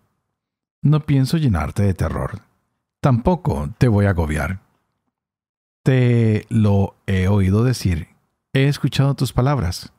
No 0.81 1.01
pienso 1.01 1.37
llenarte 1.37 1.83
de 1.83 1.93
terror. 1.93 2.41
Tampoco 3.01 3.69
te 3.77 3.87
voy 3.87 4.05
a 4.05 4.11
agobiar 4.11 4.59
te 5.87 6.45
lo 6.49 6.97
he 7.07 7.29
oído 7.29 7.63
decir, 7.63 8.09
he 8.51 8.67
escuchado 8.67 9.15
tus 9.15 9.31
palabras. 9.31 9.93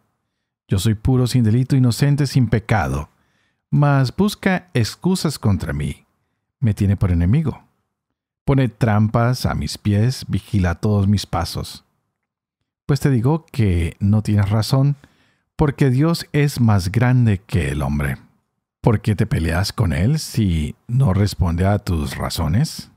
Yo 0.68 0.78
soy 0.78 0.92
puro 0.92 1.26
sin 1.26 1.44
delito, 1.44 1.76
inocente 1.76 2.26
sin 2.26 2.50
pecado, 2.50 3.08
mas 3.70 4.14
busca 4.14 4.68
excusas 4.74 5.38
contra 5.38 5.72
mí. 5.72 6.04
Me 6.60 6.74
tiene 6.74 6.98
por 6.98 7.10
enemigo. 7.10 7.64
Pone 8.48 8.70
trampas 8.70 9.44
a 9.44 9.54
mis 9.54 9.76
pies, 9.76 10.24
vigila 10.26 10.76
todos 10.76 11.06
mis 11.06 11.26
pasos. 11.26 11.84
Pues 12.86 12.98
te 12.98 13.10
digo 13.10 13.44
que 13.52 13.94
no 14.00 14.22
tienes 14.22 14.48
razón, 14.48 14.96
porque 15.54 15.90
Dios 15.90 16.24
es 16.32 16.58
más 16.58 16.90
grande 16.90 17.42
que 17.46 17.68
el 17.68 17.82
hombre. 17.82 18.16
¿Por 18.80 19.02
qué 19.02 19.14
te 19.14 19.26
peleas 19.26 19.74
con 19.74 19.92
Él 19.92 20.18
si 20.18 20.76
no 20.86 21.12
responde 21.12 21.66
a 21.66 21.78
tus 21.78 22.16
razones? 22.16 22.90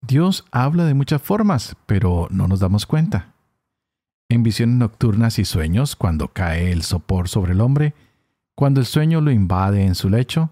Dios 0.00 0.46
habla 0.52 0.86
de 0.86 0.94
muchas 0.94 1.20
formas, 1.20 1.76
pero 1.84 2.26
no 2.30 2.48
nos 2.48 2.60
damos 2.60 2.86
cuenta. 2.86 3.34
En 4.30 4.42
visiones 4.42 4.76
nocturnas 4.76 5.38
y 5.38 5.44
sueños, 5.44 5.96
cuando 5.96 6.28
cae 6.28 6.72
el 6.72 6.82
sopor 6.82 7.28
sobre 7.28 7.52
el 7.52 7.60
hombre, 7.60 7.92
cuando 8.54 8.80
el 8.80 8.86
sueño 8.86 9.20
lo 9.20 9.30
invade 9.30 9.84
en 9.84 9.94
su 9.94 10.08
lecho, 10.08 10.48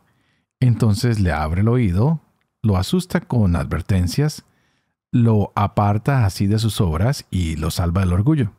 entonces 0.61 1.21
le 1.21 1.33
abre 1.33 1.63
el 1.63 1.69
oído, 1.69 2.21
lo 2.65 2.77
asusta 2.77 3.21
con 3.21 3.55
advertencias, 3.55 4.45
lo 5.13 5.53
aparta 5.55 6.25
así 6.27 6.47
de 6.49 6.59
sus 6.59 6.81
obras 6.81 7.27
y 7.31 7.57
lo 7.57 7.71
salva 7.71 8.01
del 8.01 8.13
orgullo. 8.13 8.53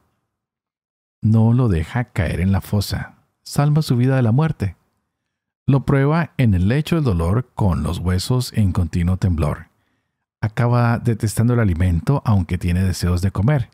No 1.21 1.51
lo 1.51 1.67
deja 1.67 2.05
caer 2.05 2.39
en 2.39 2.53
la 2.53 2.61
fosa, 2.61 3.15
salva 3.43 3.81
su 3.81 3.97
vida 3.97 4.15
de 4.15 4.21
la 4.21 4.31
muerte. 4.31 4.77
Lo 5.67 5.85
prueba 5.85 6.31
en 6.37 6.53
el 6.53 6.67
lecho 6.67 6.95
del 6.95 7.03
dolor 7.03 7.49
con 7.55 7.83
los 7.83 7.99
huesos 7.99 8.53
en 8.53 8.71
continuo 8.71 9.17
temblor 9.17 9.67
acaba 10.45 10.99
detestando 10.99 11.53
el 11.53 11.59
alimento 11.59 12.21
aunque 12.25 12.57
tiene 12.57 12.83
deseos 12.83 13.21
de 13.21 13.31
comer. 13.31 13.69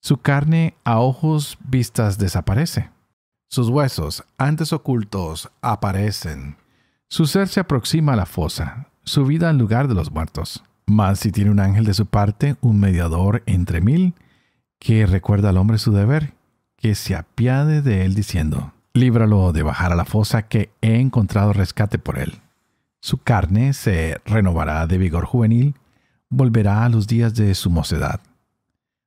Su 0.00 0.18
carne 0.18 0.74
a 0.84 1.00
ojos 1.00 1.58
vistas 1.68 2.16
desaparece. 2.16 2.90
Sus 3.48 3.68
huesos, 3.68 4.24
antes 4.38 4.72
ocultos, 4.72 5.50
aparecen. 5.60 6.56
Su 7.08 7.26
ser 7.26 7.48
se 7.48 7.60
aproxima 7.60 8.14
a 8.14 8.16
la 8.16 8.26
fosa, 8.26 8.86
su 9.04 9.24
vida 9.24 9.50
al 9.50 9.58
lugar 9.58 9.88
de 9.88 9.94
los 9.94 10.10
muertos. 10.10 10.62
Mas 10.86 11.20
si 11.20 11.32
tiene 11.32 11.50
un 11.50 11.60
ángel 11.60 11.84
de 11.84 11.94
su 11.94 12.06
parte, 12.06 12.56
un 12.60 12.80
mediador 12.80 13.42
entre 13.46 13.80
mil, 13.80 14.14
que 14.78 15.06
recuerda 15.06 15.50
al 15.50 15.56
hombre 15.56 15.78
su 15.78 15.92
deber, 15.92 16.32
que 16.76 16.94
se 16.94 17.14
apiade 17.14 17.82
de 17.82 18.04
él 18.04 18.14
diciendo, 18.14 18.72
líbralo 18.94 19.52
de 19.52 19.62
bajar 19.62 19.92
a 19.92 19.96
la 19.96 20.04
fosa 20.04 20.42
que 20.48 20.70
he 20.80 20.98
encontrado 20.98 21.52
rescate 21.52 21.98
por 21.98 22.18
él. 22.18 22.40
Su 23.00 23.18
carne 23.18 23.72
se 23.72 24.20
renovará 24.24 24.86
de 24.86 24.98
vigor 24.98 25.24
juvenil, 25.24 25.74
volverá 26.28 26.84
a 26.84 26.88
los 26.88 27.06
días 27.06 27.34
de 27.34 27.54
su 27.54 27.70
mocedad. 27.70 28.20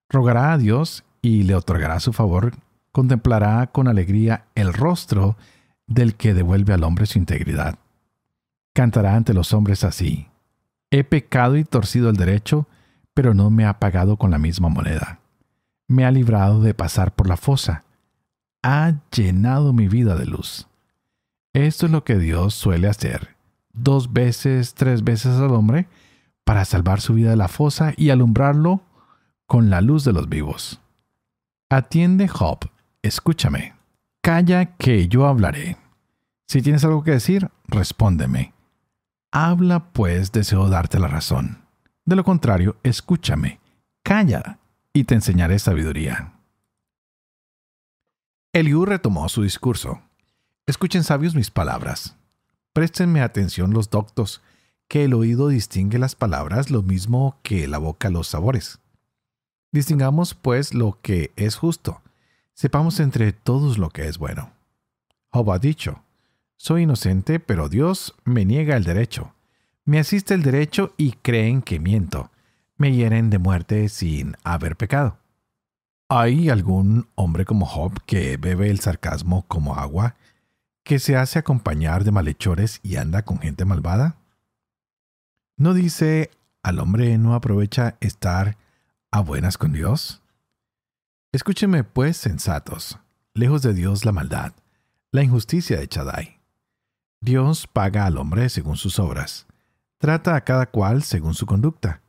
Rogará 0.09 0.53
a 0.53 0.57
Dios 0.57 1.03
y 1.21 1.43
le 1.43 1.55
otorgará 1.55 1.99
su 1.99 2.13
favor, 2.13 2.53
contemplará 2.91 3.67
con 3.67 3.87
alegría 3.87 4.45
el 4.55 4.73
rostro 4.73 5.35
del 5.87 6.15
que 6.15 6.33
devuelve 6.33 6.73
al 6.73 6.83
hombre 6.83 7.05
su 7.05 7.17
integridad. 7.17 7.77
Cantará 8.73 9.15
ante 9.15 9.33
los 9.33 9.53
hombres 9.53 9.83
así. 9.83 10.27
He 10.89 11.03
pecado 11.03 11.57
y 11.57 11.63
torcido 11.63 12.09
el 12.09 12.15
derecho, 12.15 12.67
pero 13.13 13.33
no 13.33 13.49
me 13.49 13.65
ha 13.65 13.79
pagado 13.79 14.17
con 14.17 14.31
la 14.31 14.39
misma 14.39 14.69
moneda. 14.69 15.19
Me 15.87 16.05
ha 16.05 16.11
librado 16.11 16.61
de 16.61 16.73
pasar 16.73 17.13
por 17.13 17.27
la 17.27 17.37
fosa. 17.37 17.83
Ha 18.63 18.93
llenado 19.15 19.73
mi 19.73 19.87
vida 19.87 20.15
de 20.15 20.25
luz. 20.25 20.67
Esto 21.53 21.85
es 21.85 21.91
lo 21.91 22.03
que 22.03 22.17
Dios 22.17 22.55
suele 22.55 22.87
hacer, 22.87 23.35
dos 23.73 24.11
veces, 24.11 24.73
tres 24.73 25.03
veces 25.03 25.37
al 25.37 25.51
hombre, 25.51 25.87
para 26.43 26.65
salvar 26.65 26.99
su 26.99 27.13
vida 27.13 27.29
de 27.29 27.35
la 27.35 27.47
fosa 27.47 27.93
y 27.95 28.09
alumbrarlo 28.09 28.81
con 29.45 29.69
la 29.69 29.81
luz 29.81 30.03
de 30.03 30.13
los 30.13 30.29
vivos. 30.29 30.81
Atiende, 31.69 32.27
Job, 32.27 32.69
escúchame. 33.03 33.75
Calla 34.21 34.77
que 34.77 35.07
yo 35.07 35.27
hablaré. 35.27 35.77
Si 36.47 36.61
tienes 36.61 36.83
algo 36.85 37.03
que 37.03 37.11
decir, 37.11 37.49
respóndeme. 37.67 38.53
Habla, 39.35 39.91
pues 39.93 40.31
deseo 40.31 40.69
darte 40.69 40.99
la 40.99 41.07
razón. 41.07 41.65
De 42.05 42.15
lo 42.15 42.23
contrario, 42.23 42.75
escúchame. 42.83 43.59
Calla 44.03 44.59
y 44.93 45.05
te 45.05 45.15
enseñaré 45.15 45.57
sabiduría. 45.57 46.33
Eliú 48.53 48.85
retomó 48.85 49.27
su 49.29 49.41
discurso. 49.41 50.03
Escuchen 50.67 51.03
sabios 51.03 51.33
mis 51.33 51.49
palabras. 51.49 52.15
Préstenme 52.73 53.23
atención 53.23 53.73
los 53.73 53.89
doctos, 53.89 54.43
que 54.87 55.03
el 55.05 55.15
oído 55.15 55.47
distingue 55.47 55.97
las 55.97 56.13
palabras 56.13 56.69
lo 56.69 56.83
mismo 56.83 57.39
que 57.41 57.67
la 57.67 57.79
boca 57.79 58.11
los 58.11 58.27
sabores. 58.27 58.81
Distingamos, 59.71 60.35
pues, 60.35 60.75
lo 60.75 60.99
que 61.01 61.31
es 61.37 61.55
justo. 61.55 62.03
Sepamos 62.53 62.99
entre 62.99 63.33
todos 63.33 63.79
lo 63.79 63.89
que 63.89 64.07
es 64.07 64.19
bueno. 64.19 64.51
Job 65.31 65.51
ha 65.53 65.57
dicho, 65.57 66.02
soy 66.63 66.83
inocente, 66.83 67.41
pero 67.41 67.67
Dios 67.67 68.15
me 68.23 68.45
niega 68.45 68.77
el 68.77 68.85
derecho. 68.85 69.33
Me 69.83 69.99
asiste 69.99 70.33
el 70.33 70.43
derecho 70.43 70.93
y 70.95 71.11
creen 71.11 71.61
que 71.61 71.77
miento. 71.77 72.31
Me 72.77 72.93
hieren 72.93 73.29
de 73.29 73.37
muerte 73.37 73.89
sin 73.89 74.37
haber 74.45 74.77
pecado. 74.77 75.17
¿Hay 76.07 76.49
algún 76.49 77.09
hombre 77.15 77.43
como 77.43 77.65
Job 77.65 78.01
que 78.05 78.37
bebe 78.37 78.69
el 78.69 78.79
sarcasmo 78.79 79.43
como 79.49 79.75
agua, 79.75 80.15
que 80.85 80.99
se 80.99 81.17
hace 81.17 81.37
acompañar 81.37 82.05
de 82.05 82.11
malhechores 82.11 82.79
y 82.81 82.95
anda 82.95 83.25
con 83.25 83.39
gente 83.39 83.65
malvada? 83.65 84.15
¿No 85.57 85.73
dice 85.73 86.31
al 86.63 86.79
hombre 86.79 87.17
no 87.17 87.35
aprovecha 87.35 87.97
estar 87.99 88.55
a 89.11 89.19
buenas 89.19 89.57
con 89.57 89.73
Dios? 89.73 90.21
Escúcheme 91.33 91.83
pues, 91.83 92.15
sensatos, 92.15 92.99
lejos 93.33 93.63
de 93.63 93.73
Dios 93.73 94.05
la 94.05 94.13
maldad, 94.13 94.53
la 95.11 95.23
injusticia 95.23 95.77
de 95.77 95.89
Chadai. 95.89 96.32
Dios 97.23 97.67
paga 97.67 98.05
al 98.05 98.17
hombre 98.17 98.49
según 98.49 98.75
sus 98.75 98.99
obras, 98.99 99.47
trata 99.97 100.35
a 100.35 100.43
cada 100.43 100.65
cual 100.65 101.03
según 101.03 101.35
su 101.35 101.45
conducta. 101.45 102.01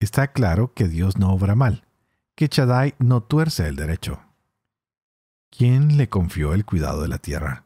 Está 0.00 0.28
claro 0.28 0.72
que 0.72 0.88
Dios 0.88 1.18
no 1.18 1.30
obra 1.30 1.54
mal, 1.54 1.84
que 2.34 2.48
Chadai 2.48 2.94
no 2.98 3.22
tuerce 3.22 3.68
el 3.68 3.76
derecho. 3.76 4.22
¿Quién 5.50 5.98
le 5.98 6.08
confió 6.08 6.54
el 6.54 6.64
cuidado 6.64 7.02
de 7.02 7.08
la 7.08 7.18
tierra? 7.18 7.64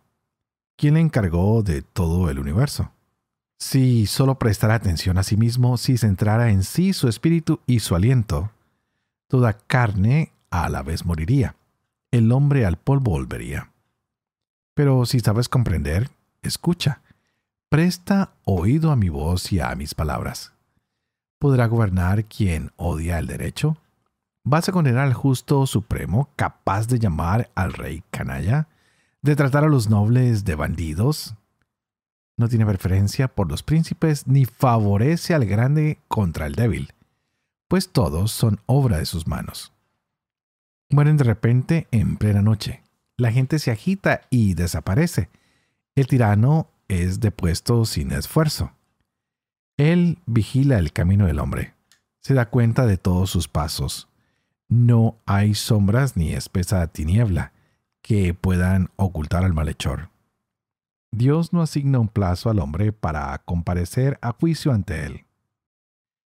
¿Quién 0.76 0.94
le 0.94 1.00
encargó 1.00 1.62
de 1.62 1.82
todo 1.82 2.28
el 2.28 2.40
universo? 2.40 2.90
Si 3.60 4.06
solo 4.06 4.40
prestara 4.40 4.74
atención 4.74 5.16
a 5.16 5.22
sí 5.22 5.36
mismo, 5.36 5.76
si 5.76 5.96
centrara 5.96 6.50
en 6.50 6.64
sí 6.64 6.92
su 6.92 7.06
espíritu 7.06 7.60
y 7.68 7.78
su 7.78 7.94
aliento, 7.94 8.50
toda 9.28 9.52
carne 9.52 10.32
a 10.50 10.68
la 10.68 10.82
vez 10.82 11.04
moriría, 11.04 11.54
el 12.10 12.32
hombre 12.32 12.66
al 12.66 12.78
polvo 12.78 13.12
volvería. 13.12 13.70
Pero 14.74 15.06
si 15.06 15.20
sabes 15.20 15.48
comprender, 15.48 16.10
escucha, 16.42 17.02
presta 17.68 18.32
oído 18.44 18.90
a 18.90 18.96
mi 18.96 19.08
voz 19.08 19.52
y 19.52 19.60
a 19.60 19.74
mis 19.74 19.94
palabras. 19.94 20.52
¿Podrá 21.38 21.66
gobernar 21.66 22.24
quien 22.24 22.72
odia 22.76 23.18
el 23.18 23.26
derecho? 23.26 23.76
¿Vas 24.44 24.68
a 24.68 24.72
condenar 24.72 25.04
al 25.04 25.14
justo 25.14 25.66
supremo 25.66 26.30
capaz 26.36 26.88
de 26.88 26.98
llamar 26.98 27.50
al 27.54 27.72
rey 27.72 28.02
canalla? 28.10 28.68
¿De 29.22 29.36
tratar 29.36 29.64
a 29.64 29.68
los 29.68 29.88
nobles 29.88 30.44
de 30.44 30.54
bandidos? 30.54 31.36
no 32.38 32.48
tiene 32.48 32.64
preferencia 32.64 33.28
por 33.28 33.50
los 33.50 33.62
príncipes 33.62 34.26
ni 34.26 34.46
favorece 34.46 35.34
al 35.34 35.44
grande 35.44 35.98
contra 36.06 36.46
el 36.46 36.54
débil, 36.54 36.94
pues 37.66 37.90
todos 37.90 38.30
son 38.30 38.60
obra 38.64 38.98
de 38.98 39.06
sus 39.06 39.26
manos. 39.26 39.72
Mueren 40.88 41.18
de 41.18 41.24
repente 41.24 41.88
en 41.90 42.16
plena 42.16 42.40
noche. 42.40 42.82
La 43.16 43.32
gente 43.32 43.58
se 43.58 43.72
agita 43.72 44.22
y 44.30 44.54
desaparece. 44.54 45.28
El 45.98 46.06
tirano 46.06 46.70
es 46.86 47.18
depuesto 47.18 47.84
sin 47.84 48.12
esfuerzo. 48.12 48.70
Él 49.76 50.20
vigila 50.26 50.78
el 50.78 50.92
camino 50.92 51.26
del 51.26 51.40
hombre. 51.40 51.74
Se 52.20 52.34
da 52.34 52.50
cuenta 52.50 52.86
de 52.86 52.98
todos 52.98 53.30
sus 53.30 53.48
pasos. 53.48 54.08
No 54.68 55.18
hay 55.26 55.54
sombras 55.54 56.16
ni 56.16 56.34
espesa 56.34 56.86
tiniebla 56.86 57.52
que 58.00 58.32
puedan 58.32 58.90
ocultar 58.94 59.42
al 59.42 59.54
malhechor. 59.54 60.10
Dios 61.10 61.52
no 61.52 61.62
asigna 61.62 61.98
un 61.98 62.06
plazo 62.06 62.48
al 62.48 62.60
hombre 62.60 62.92
para 62.92 63.36
comparecer 63.38 64.20
a 64.22 64.30
juicio 64.38 64.70
ante 64.70 65.04
él. 65.04 65.24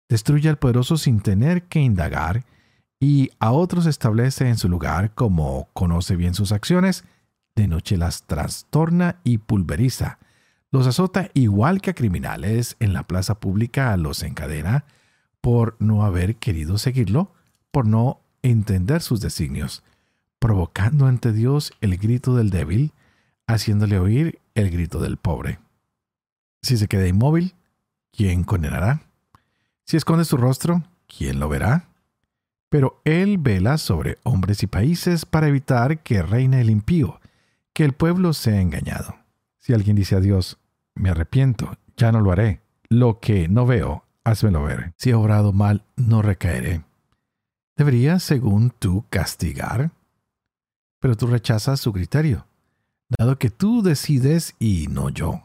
Destruye 0.09 0.48
al 0.48 0.59
poderoso 0.59 0.96
sin 0.96 1.18
tener 1.18 1.64
que 1.64 1.81
indagar 1.81 2.44
y 3.00 3.33
a 3.40 3.50
otros 3.50 3.87
establece 3.87 4.48
en 4.48 4.59
su 4.59 4.68
lugar 4.68 5.12
como 5.16 5.68
conoce 5.72 6.14
bien 6.14 6.35
sus 6.35 6.52
acciones, 6.52 7.02
de 7.57 7.66
noche 7.66 7.97
las 7.97 8.23
trastorna 8.25 9.16
y 9.25 9.38
pulveriza, 9.38 10.19
los 10.71 10.87
azota 10.87 11.31
igual 11.35 11.81
que 11.81 11.90
a 11.90 11.95
criminales 11.95 12.77
en 12.81 12.92
la 12.92 13.05
plaza 13.05 13.40
pública 13.40 13.97
los 13.97 14.23
encadena 14.23 14.85
por 15.40 15.77
no 15.79 16.05
haber 16.05 16.37
querido 16.37 16.77
seguirlo, 16.77 17.33
por 17.71 17.87
no 17.87 18.21
entender 18.42 19.01
sus 19.01 19.21
designios, 19.21 19.83
provocando 20.38 21.07
ante 21.07 21.33
Dios 21.33 21.73
el 21.81 21.97
grito 21.97 22.37
del 22.37 22.51
débil, 22.51 22.92
haciéndole 23.47 23.99
oír 23.99 24.38
el 24.55 24.71
grito 24.71 25.01
del 25.01 25.16
pobre. 25.16 25.59
Si 26.62 26.77
se 26.77 26.88
queda 26.88 27.07
inmóvil, 27.07 27.55
¿quién 28.12 28.45
condenará? 28.45 29.03
Si 29.85 29.97
esconde 29.97 30.25
su 30.25 30.37
rostro, 30.37 30.83
¿quién 31.07 31.38
lo 31.38 31.49
verá? 31.49 31.88
Pero 32.69 33.01
él 33.05 33.38
vela 33.38 33.79
sobre 33.79 34.19
hombres 34.25 34.62
y 34.64 34.66
países 34.66 35.25
para 35.25 35.47
evitar 35.47 36.03
que 36.03 36.23
reine 36.23 36.61
el 36.61 36.71
impío, 36.71 37.21
que 37.77 37.85
el 37.85 37.93
pueblo 37.93 38.33
sea 38.33 38.59
engañado. 38.59 39.17
Si 39.59 39.75
alguien 39.75 39.97
dice 39.97 40.17
a 40.17 40.21
Dios, 40.21 40.57
me 40.95 41.11
arrepiento, 41.11 41.77
ya 41.95 42.11
no 42.11 42.23
lo 42.23 42.33
haré, 42.33 42.62
lo 42.89 43.21
que 43.21 43.49
no 43.49 43.67
veo, 43.67 44.03
házmelo 44.25 44.62
ver. 44.62 44.95
Si 44.97 45.11
he 45.11 45.15
obrado 45.15 45.53
mal, 45.53 45.85
no 45.95 46.23
recaeré. 46.23 46.85
¿Debería, 47.77 48.19
según 48.19 48.71
tú, 48.71 49.05
castigar? 49.11 49.91
Pero 51.01 51.19
tú 51.19 51.27
rechazas 51.27 51.79
su 51.79 51.93
criterio 51.93 52.47
dado 53.19 53.39
que 53.39 53.51
tú 53.51 53.83
decides 53.83 54.55
y 54.59 54.87
no 54.89 55.11
yo. 55.11 55.43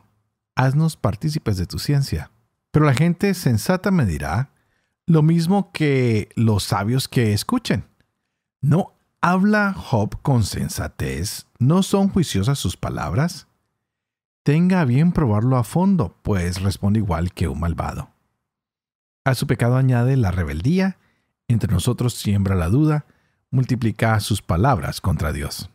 Haznos 0.55 0.95
partícipes 0.95 1.57
de 1.57 1.65
tu 1.65 1.79
ciencia. 1.79 2.31
Pero 2.71 2.85
la 2.85 2.93
gente 2.93 3.33
sensata 3.33 3.91
me 3.91 4.05
dirá 4.05 4.51
lo 5.05 5.21
mismo 5.21 5.73
que 5.73 6.29
los 6.35 6.63
sabios 6.63 7.09
que 7.09 7.33
escuchen. 7.33 7.83
¿No 8.61 8.93
habla 9.21 9.73
Job 9.73 10.21
con 10.21 10.43
sensatez? 10.43 11.45
¿No 11.59 11.83
son 11.83 12.09
juiciosas 12.09 12.57
sus 12.57 12.75
palabras? 12.75 13.47
Tenga 14.43 14.83
bien 14.85 15.11
probarlo 15.11 15.57
a 15.57 15.63
fondo, 15.63 16.17
pues 16.23 16.61
responde 16.61 16.99
igual 16.99 17.31
que 17.31 17.47
un 17.47 17.59
malvado. 17.59 18.09
A 19.23 19.35
su 19.35 19.45
pecado 19.45 19.77
añade 19.77 20.17
la 20.17 20.31
rebeldía, 20.31 20.97
entre 21.47 21.71
nosotros 21.71 22.15
siembra 22.15 22.55
la 22.55 22.69
duda, 22.69 23.05
multiplica 23.51 24.19
sus 24.19 24.41
palabras 24.41 24.99
contra 24.99 25.31
Dios. 25.31 25.69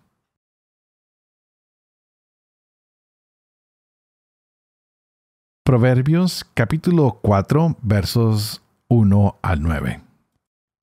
Proverbios 5.63 6.45
capítulo 6.55 7.21
4 7.23 7.77
versos 7.83 8.63
1 8.89 9.39
al 9.43 9.63
9. 9.63 10.06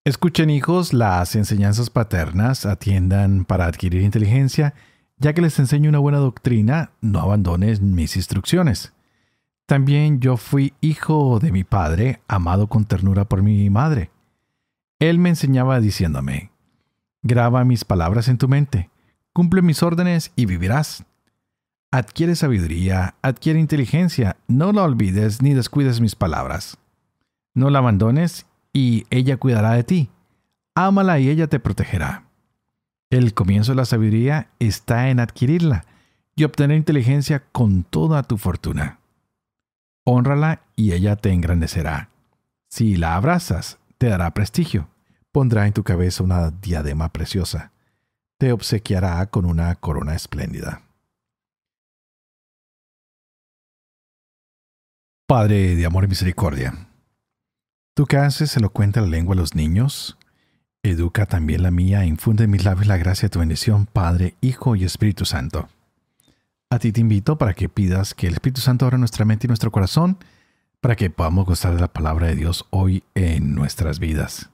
Escuchen 0.05 0.49
hijos 0.49 0.91
las 0.91 1.33
enseñanzas 1.33 1.89
paternas, 1.89 2.65
atiendan 2.65 3.45
para 3.45 3.67
adquirir 3.67 4.01
inteligencia, 4.01 4.73
ya 5.15 5.31
que 5.31 5.41
les 5.41 5.57
enseño 5.59 5.87
una 5.87 5.99
buena 5.99 6.17
doctrina, 6.17 6.91
no 6.99 7.21
abandones 7.21 7.79
mis 7.79 8.17
instrucciones. 8.17 8.91
También 9.65 10.19
yo 10.19 10.35
fui 10.35 10.73
hijo 10.81 11.39
de 11.39 11.53
mi 11.53 11.63
padre, 11.63 12.21
amado 12.27 12.67
con 12.67 12.83
ternura 12.83 13.23
por 13.23 13.43
mi 13.43 13.69
madre. 13.69 14.11
Él 14.99 15.19
me 15.19 15.29
enseñaba 15.29 15.79
diciéndome, 15.79 16.51
graba 17.21 17.63
mis 17.63 17.85
palabras 17.85 18.27
en 18.27 18.37
tu 18.37 18.49
mente, 18.49 18.89
cumple 19.31 19.61
mis 19.61 19.83
órdenes 19.83 20.33
y 20.35 20.47
vivirás. 20.47 21.05
Adquiere 21.91 22.35
sabiduría, 22.35 23.15
adquiere 23.21 23.61
inteligencia, 23.61 24.35
no 24.49 24.73
la 24.73 24.83
olvides 24.83 25.41
ni 25.41 25.53
descuides 25.53 26.01
mis 26.01 26.15
palabras. 26.15 26.77
No 27.53 27.69
la 27.69 27.79
abandones 27.79 28.47
y 28.73 29.05
ella 29.11 29.37
cuidará 29.37 29.73
de 29.73 29.83
ti. 29.83 30.09
Ámala 30.75 31.19
y 31.19 31.29
ella 31.29 31.47
te 31.47 31.59
protegerá. 31.59 32.25
El 33.11 33.35
comienzo 33.35 33.73
de 33.73 33.75
la 33.75 33.85
sabiduría 33.85 34.49
está 34.57 35.09
en 35.09 35.19
adquirirla 35.19 35.85
y 36.35 36.45
obtener 36.45 36.77
inteligencia 36.77 37.43
con 37.51 37.83
toda 37.83 38.23
tu 38.23 38.37
fortuna. 38.37 38.99
Honrala 40.03 40.63
y 40.75 40.93
ella 40.93 41.15
te 41.15 41.31
engrandecerá. 41.31 42.09
Si 42.69 42.95
la 42.95 43.15
abrazas, 43.15 43.77
te 43.99 44.07
dará 44.07 44.33
prestigio. 44.33 44.89
Pondrá 45.31 45.67
en 45.67 45.73
tu 45.73 45.83
cabeza 45.83 46.23
una 46.23 46.49
diadema 46.49 47.09
preciosa. 47.09 47.71
Te 48.39 48.51
obsequiará 48.51 49.25
con 49.27 49.45
una 49.45 49.75
corona 49.75 50.15
espléndida. 50.15 50.81
Padre 55.27 55.75
de 55.75 55.85
amor 55.85 56.03
y 56.03 56.07
misericordia, 56.07 56.87
tú 57.93 58.05
que 58.05 58.17
haces 58.17 58.55
elocuente 58.57 59.01
la 59.01 59.07
lengua 59.07 59.35
a 59.35 59.37
los 59.37 59.55
niños, 59.55 60.17
educa 60.81 61.25
también 61.25 61.63
la 61.63 61.71
mía 61.71 62.03
e 62.03 62.07
infunde 62.07 62.45
en 62.45 62.51
mis 62.51 62.65
labios 62.65 62.87
la 62.87 62.97
gracia 62.97 63.27
de 63.27 63.31
tu 63.31 63.39
bendición, 63.39 63.85
Padre, 63.85 64.35
Hijo 64.41 64.75
y 64.75 64.83
Espíritu 64.83 65.25
Santo. 65.25 65.69
A 66.69 66.79
ti 66.79 66.91
te 66.91 67.01
invito 67.01 67.37
para 67.37 67.53
que 67.53 67.69
pidas 67.69 68.13
que 68.13 68.27
el 68.27 68.33
Espíritu 68.33 68.61
Santo 68.61 68.85
abra 68.85 68.97
nuestra 68.97 69.25
mente 69.25 69.47
y 69.47 69.49
nuestro 69.49 69.71
corazón 69.71 70.17
para 70.81 70.95
que 70.95 71.09
podamos 71.09 71.45
gozar 71.45 71.75
de 71.75 71.81
la 71.81 71.93
palabra 71.93 72.27
de 72.27 72.35
Dios 72.35 72.65
hoy 72.71 73.03
en 73.15 73.53
nuestras 73.55 73.99
vidas. 73.99 74.49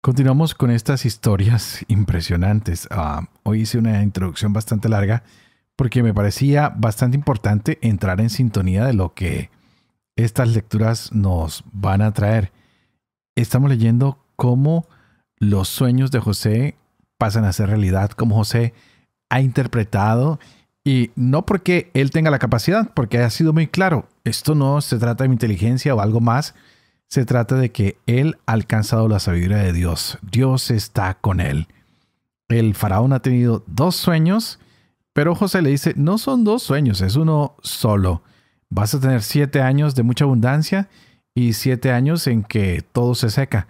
Continuamos 0.00 0.54
con 0.54 0.70
estas 0.70 1.04
historias 1.04 1.84
impresionantes. 1.88 2.86
Ah, 2.92 3.28
hoy 3.42 3.62
hice 3.62 3.76
una 3.76 4.02
introducción 4.02 4.52
bastante 4.52 4.88
larga 4.88 5.24
porque 5.74 6.02
me 6.02 6.14
parecía 6.14 6.68
bastante 6.68 7.16
importante 7.16 7.78
entrar 7.82 8.20
en 8.20 8.30
sintonía 8.30 8.86
de 8.86 8.94
lo 8.94 9.14
que 9.14 9.50
estas 10.16 10.48
lecturas 10.48 11.12
nos 11.12 11.62
van 11.72 12.02
a 12.02 12.12
traer. 12.12 12.52
Estamos 13.36 13.70
leyendo 13.70 14.18
cómo 14.34 14.86
los 15.38 15.68
sueños 15.68 16.10
de 16.10 16.20
José 16.20 16.76
pasan 17.18 17.44
a 17.44 17.52
ser 17.52 17.68
realidad, 17.68 18.10
cómo 18.10 18.34
José 18.34 18.74
ha 19.28 19.40
interpretado 19.40 20.38
y 20.84 21.10
no 21.16 21.44
porque 21.44 21.90
él 21.94 22.10
tenga 22.10 22.30
la 22.30 22.38
capacidad, 22.38 22.92
porque 22.94 23.18
ha 23.18 23.30
sido 23.30 23.52
muy 23.52 23.66
claro, 23.66 24.08
esto 24.24 24.54
no 24.54 24.80
se 24.80 24.98
trata 24.98 25.24
de 25.24 25.28
mi 25.28 25.34
inteligencia 25.34 25.94
o 25.94 26.00
algo 26.00 26.20
más, 26.20 26.54
se 27.08 27.24
trata 27.24 27.56
de 27.56 27.70
que 27.72 27.98
él 28.06 28.38
ha 28.46 28.52
alcanzado 28.52 29.08
la 29.08 29.18
sabiduría 29.18 29.58
de 29.58 29.72
Dios. 29.72 30.18
Dios 30.22 30.70
está 30.70 31.14
con 31.14 31.40
él. 31.40 31.68
El 32.48 32.74
faraón 32.74 33.12
ha 33.12 33.20
tenido 33.20 33.64
dos 33.66 33.96
sueños, 33.96 34.60
pero 35.12 35.34
José 35.34 35.62
le 35.62 35.70
dice, 35.70 35.92
no 35.96 36.18
son 36.18 36.44
dos 36.44 36.62
sueños, 36.62 37.00
es 37.00 37.16
uno 37.16 37.56
solo. 37.62 38.22
Vas 38.70 38.94
a 38.94 39.00
tener 39.00 39.22
siete 39.22 39.62
años 39.62 39.94
de 39.94 40.02
mucha 40.02 40.24
abundancia 40.24 40.88
y 41.34 41.52
siete 41.52 41.92
años 41.92 42.26
en 42.26 42.42
que 42.42 42.82
todo 42.92 43.14
se 43.14 43.30
seca. 43.30 43.66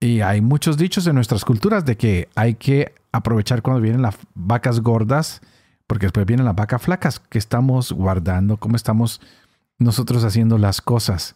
Y 0.00 0.20
hay 0.20 0.40
muchos 0.40 0.76
dichos 0.76 1.06
en 1.06 1.14
nuestras 1.14 1.44
culturas 1.44 1.84
de 1.84 1.96
que 1.96 2.28
hay 2.34 2.54
que 2.54 2.94
aprovechar 3.12 3.62
cuando 3.62 3.82
vienen 3.82 4.02
las 4.02 4.16
vacas 4.34 4.80
gordas 4.80 5.42
porque 5.90 6.06
después 6.06 6.24
vienen 6.24 6.46
las 6.46 6.54
vacas 6.54 6.80
flacas 6.80 7.18
que 7.18 7.36
estamos 7.36 7.90
guardando, 7.90 8.58
cómo 8.58 8.76
estamos 8.76 9.20
nosotros 9.76 10.22
haciendo 10.22 10.56
las 10.56 10.80
cosas. 10.80 11.34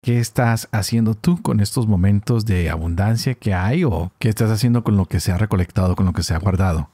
¿Qué 0.00 0.20
estás 0.20 0.68
haciendo 0.70 1.16
tú 1.16 1.42
con 1.42 1.58
estos 1.58 1.88
momentos 1.88 2.46
de 2.46 2.70
abundancia 2.70 3.34
que 3.34 3.52
hay 3.52 3.82
o 3.82 4.12
qué 4.20 4.28
estás 4.28 4.52
haciendo 4.52 4.84
con 4.84 4.96
lo 4.96 5.06
que 5.06 5.18
se 5.18 5.32
ha 5.32 5.38
recolectado, 5.38 5.96
con 5.96 6.06
lo 6.06 6.12
que 6.12 6.22
se 6.22 6.34
ha 6.34 6.38
guardado? 6.38 6.88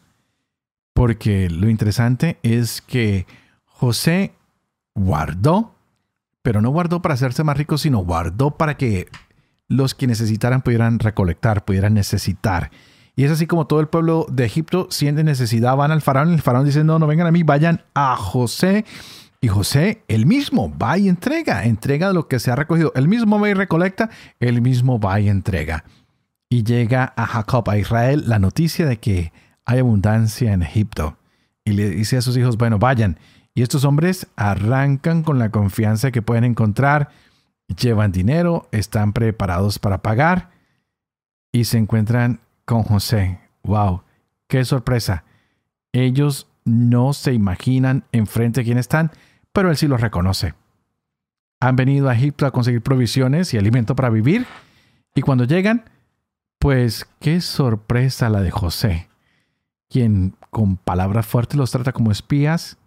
Porque 0.94 1.50
lo 1.50 1.68
interesante 1.68 2.38
es 2.42 2.80
que 2.80 3.26
José 3.66 4.32
guardó, 4.94 5.74
pero 6.42 6.61
no 6.61 6.70
guardó 6.70 7.03
para 7.03 7.14
hacerse 7.14 7.44
más 7.44 7.57
rico, 7.57 7.79
sino 7.79 7.98
guardó 7.98 8.53
para 8.53 8.76
que 8.76 9.09
los 9.68 9.94
que 9.94 10.07
necesitaran 10.07 10.62
pudieran 10.62 10.98
recolectar, 10.98 11.64
pudieran 11.64 11.94
necesitar. 11.94 12.70
Y 13.16 13.24
es 13.24 13.31
así 13.31 13.46
como 13.46 13.66
todo 13.66 13.81
el 13.81 13.88
pueblo 13.88 14.26
de 14.31 14.44
Egipto 14.44 14.88
siente 14.90 15.24
necesidad, 15.24 15.76
van 15.76 15.90
al 15.90 16.00
faraón 16.00 16.33
el 16.33 16.42
faraón 16.42 16.64
dice, 16.64 16.85
no, 16.85 16.98
no 16.98 17.07
vengan 17.07 17.26
a 17.26 17.33
mí, 17.33 17.42
vayan 17.42 17.83
a 17.94 18.16
José. 18.16 18.85
Y 19.42 19.48
José, 19.48 20.03
él 20.09 20.26
mismo, 20.26 20.76
va 20.76 20.98
y 20.98 21.09
entrega, 21.09 21.64
entrega 21.64 22.12
lo 22.12 22.29
que 22.29 22.38
se 22.38 22.50
ha 22.50 22.57
recogido. 22.57 22.92
Él 22.94 23.09
mismo 23.09 23.40
va 23.40 23.48
y 23.48 23.55
recolecta, 23.55 24.11
él 24.38 24.61
mismo 24.61 24.98
va 24.98 25.20
y 25.20 25.29
entrega. 25.29 25.85
Y 26.48 26.64
llega 26.64 27.12
a 27.16 27.26
Jacob, 27.26 27.68
a 27.70 27.79
Israel, 27.79 28.24
la 28.26 28.38
noticia 28.38 28.87
de 28.87 28.98
que 28.98 29.33
hay 29.64 29.79
abundancia 29.79 30.53
en 30.53 30.62
Egipto. 30.62 31.16
Y 31.64 31.72
le 31.72 31.90
dice 31.90 32.16
a 32.16 32.22
sus 32.22 32.37
hijos, 32.37 32.57
bueno, 32.57 32.79
vayan. 32.79 33.18
Y 33.54 33.62
estos 33.62 33.84
hombres 33.84 34.26
arrancan 34.36 35.22
con 35.22 35.38
la 35.38 35.50
confianza 35.50 36.10
que 36.10 36.22
pueden 36.22 36.44
encontrar, 36.44 37.10
llevan 37.66 38.12
dinero, 38.12 38.68
están 38.72 39.12
preparados 39.12 39.78
para 39.78 40.02
pagar 40.02 40.50
y 41.52 41.64
se 41.64 41.78
encuentran 41.78 42.40
con 42.64 42.82
José. 42.82 43.40
¡Wow! 43.62 44.02
¡Qué 44.48 44.64
sorpresa! 44.64 45.24
Ellos 45.92 46.46
no 46.64 47.12
se 47.12 47.32
imaginan 47.32 48.04
enfrente 48.12 48.60
de 48.60 48.64
quién 48.64 48.78
están, 48.78 49.10
pero 49.52 49.70
él 49.70 49.76
sí 49.76 49.88
los 49.88 50.00
reconoce. 50.00 50.54
Han 51.60 51.76
venido 51.76 52.08
a 52.08 52.14
Egipto 52.14 52.46
a 52.46 52.52
conseguir 52.52 52.82
provisiones 52.82 53.52
y 53.52 53.58
alimento 53.58 53.94
para 53.96 54.10
vivir, 54.10 54.46
y 55.14 55.22
cuando 55.22 55.44
llegan, 55.44 55.84
pues 56.58 57.06
qué 57.20 57.40
sorpresa 57.40 58.30
la 58.30 58.40
de 58.40 58.50
José, 58.50 59.08
quien 59.88 60.36
con 60.50 60.76
palabras 60.76 61.26
fuertes 61.26 61.58
los 61.58 61.70
trata 61.70 61.92
como 61.92 62.12
espías, 62.12 62.78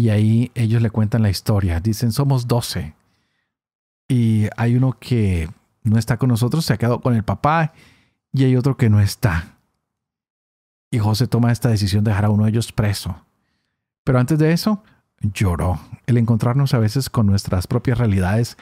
y 0.00 0.08
ahí 0.08 0.50
ellos 0.54 0.80
le 0.80 0.88
cuentan 0.88 1.20
la 1.20 1.28
historia. 1.28 1.78
Dicen, 1.78 2.10
somos 2.10 2.48
doce. 2.48 2.94
Y 4.08 4.46
hay 4.56 4.74
uno 4.74 4.96
que 4.98 5.50
no 5.82 5.98
está 5.98 6.16
con 6.16 6.30
nosotros, 6.30 6.64
se 6.64 6.72
ha 6.72 6.78
quedado 6.78 7.02
con 7.02 7.14
el 7.14 7.22
papá 7.22 7.74
y 8.32 8.44
hay 8.44 8.56
otro 8.56 8.78
que 8.78 8.88
no 8.88 8.98
está. 8.98 9.58
Y 10.90 11.00
José 11.00 11.26
toma 11.26 11.52
esta 11.52 11.68
decisión 11.68 12.02
de 12.02 12.12
dejar 12.12 12.24
a 12.24 12.30
uno 12.30 12.44
de 12.44 12.50
ellos 12.50 12.72
preso. 12.72 13.26
Pero 14.02 14.18
antes 14.18 14.38
de 14.38 14.54
eso, 14.54 14.82
lloró. 15.20 15.78
El 16.06 16.16
encontrarnos 16.16 16.72
a 16.72 16.78
veces 16.78 17.10
con 17.10 17.26
nuestras 17.26 17.66
propias 17.66 17.98
realidades 17.98 18.56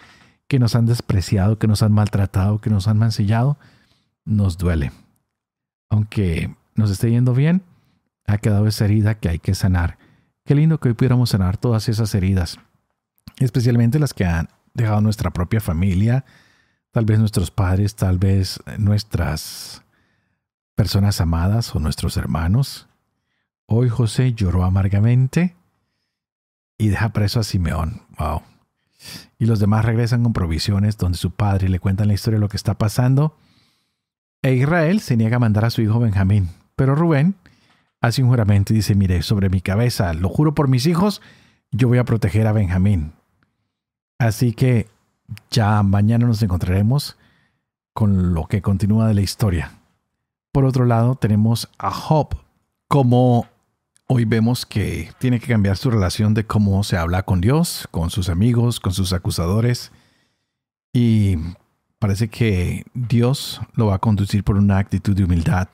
que 0.48 0.58
nos 0.58 0.74
han 0.74 0.86
despreciado, 0.86 1.56
que 1.56 1.68
nos 1.68 1.84
han 1.84 1.92
maltratado, 1.92 2.58
que 2.58 2.68
nos 2.68 2.88
han 2.88 2.98
mancillado, 2.98 3.58
nos 4.24 4.58
duele. 4.58 4.90
Aunque 5.88 6.52
nos 6.74 6.90
esté 6.90 7.12
yendo 7.12 7.32
bien, 7.32 7.62
ha 8.26 8.38
quedado 8.38 8.66
esa 8.66 8.86
herida 8.86 9.14
que 9.14 9.28
hay 9.28 9.38
que 9.38 9.54
sanar. 9.54 9.98
Qué 10.48 10.54
lindo 10.54 10.80
que 10.80 10.88
hoy 10.88 10.94
pudiéramos 10.94 11.28
sanar 11.28 11.58
todas 11.58 11.90
esas 11.90 12.14
heridas, 12.14 12.58
especialmente 13.38 13.98
las 13.98 14.14
que 14.14 14.24
han 14.24 14.48
dejado 14.72 15.02
nuestra 15.02 15.30
propia 15.30 15.60
familia, 15.60 16.24
tal 16.90 17.04
vez 17.04 17.18
nuestros 17.18 17.50
padres, 17.50 17.96
tal 17.96 18.16
vez 18.16 18.58
nuestras 18.78 19.82
personas 20.74 21.20
amadas 21.20 21.76
o 21.76 21.80
nuestros 21.80 22.16
hermanos. 22.16 22.88
Hoy 23.66 23.90
José 23.90 24.32
lloró 24.32 24.64
amargamente 24.64 25.54
y 26.78 26.88
deja 26.88 27.10
preso 27.10 27.40
a 27.40 27.44
Simeón. 27.44 28.00
Wow. 28.18 28.40
Y 29.38 29.44
los 29.44 29.60
demás 29.60 29.84
regresan 29.84 30.22
con 30.22 30.32
provisiones 30.32 30.96
donde 30.96 31.18
su 31.18 31.30
padre 31.30 31.68
le 31.68 31.78
cuentan 31.78 32.08
la 32.08 32.14
historia 32.14 32.38
de 32.38 32.40
lo 32.40 32.48
que 32.48 32.56
está 32.56 32.72
pasando. 32.72 33.36
E 34.40 34.54
Israel 34.54 35.00
se 35.00 35.18
niega 35.18 35.36
a 35.36 35.40
mandar 35.40 35.66
a 35.66 35.70
su 35.70 35.82
hijo 35.82 36.00
Benjamín. 36.00 36.48
Pero 36.74 36.94
Rubén 36.94 37.34
hace 38.00 38.22
un 38.22 38.28
juramento 38.28 38.72
y 38.72 38.76
dice, 38.76 38.94
mire, 38.94 39.22
sobre 39.22 39.48
mi 39.48 39.60
cabeza, 39.60 40.12
lo 40.12 40.28
juro 40.28 40.54
por 40.54 40.68
mis 40.68 40.86
hijos, 40.86 41.20
yo 41.70 41.88
voy 41.88 41.98
a 41.98 42.04
proteger 42.04 42.46
a 42.46 42.52
Benjamín. 42.52 43.12
Así 44.18 44.52
que 44.52 44.88
ya 45.50 45.82
mañana 45.82 46.26
nos 46.26 46.42
encontraremos 46.42 47.16
con 47.92 48.34
lo 48.34 48.46
que 48.46 48.62
continúa 48.62 49.08
de 49.08 49.14
la 49.14 49.20
historia. 49.20 49.72
Por 50.52 50.64
otro 50.64 50.84
lado, 50.84 51.14
tenemos 51.14 51.68
a 51.78 51.90
Job, 51.90 52.36
como 52.88 53.46
hoy 54.06 54.24
vemos 54.24 54.64
que 54.64 55.12
tiene 55.18 55.38
que 55.38 55.48
cambiar 55.48 55.76
su 55.76 55.90
relación 55.90 56.34
de 56.34 56.44
cómo 56.44 56.82
se 56.84 56.96
habla 56.96 57.22
con 57.24 57.40
Dios, 57.40 57.86
con 57.90 58.10
sus 58.10 58.28
amigos, 58.28 58.80
con 58.80 58.92
sus 58.92 59.12
acusadores. 59.12 59.92
Y 60.92 61.36
parece 61.98 62.28
que 62.28 62.84
Dios 62.94 63.60
lo 63.74 63.86
va 63.86 63.96
a 63.96 64.00
conducir 64.00 64.42
por 64.42 64.56
una 64.56 64.78
actitud 64.78 65.14
de 65.14 65.24
humildad. 65.24 65.68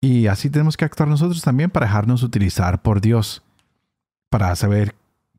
Y 0.00 0.26
así 0.26 0.50
tenemos 0.50 0.76
que 0.76 0.84
actuar 0.84 1.08
nosotros 1.08 1.42
también 1.42 1.70
para 1.70 1.86
dejarnos 1.86 2.22
utilizar 2.22 2.82
por 2.82 3.00
Dios, 3.00 3.42
para 4.30 4.54
saber 4.56 4.94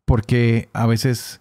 por 0.06 0.26
qué 0.26 0.70
a 0.74 0.88
veces 0.88 1.40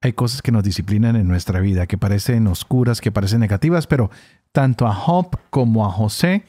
hay 0.00 0.12
cosas 0.12 0.42
que 0.42 0.52
nos 0.52 0.64
disciplinan 0.64 1.16
en 1.16 1.28
nuestra 1.28 1.60
vida, 1.60 1.86
que 1.86 1.98
parecen 1.98 2.46
oscuras, 2.46 3.00
que 3.00 3.12
parecen 3.12 3.40
negativas, 3.40 3.86
pero 3.86 4.10
tanto 4.52 4.86
a 4.86 4.94
Job 4.94 5.38
como 5.50 5.86
a 5.86 5.90
José, 5.90 6.44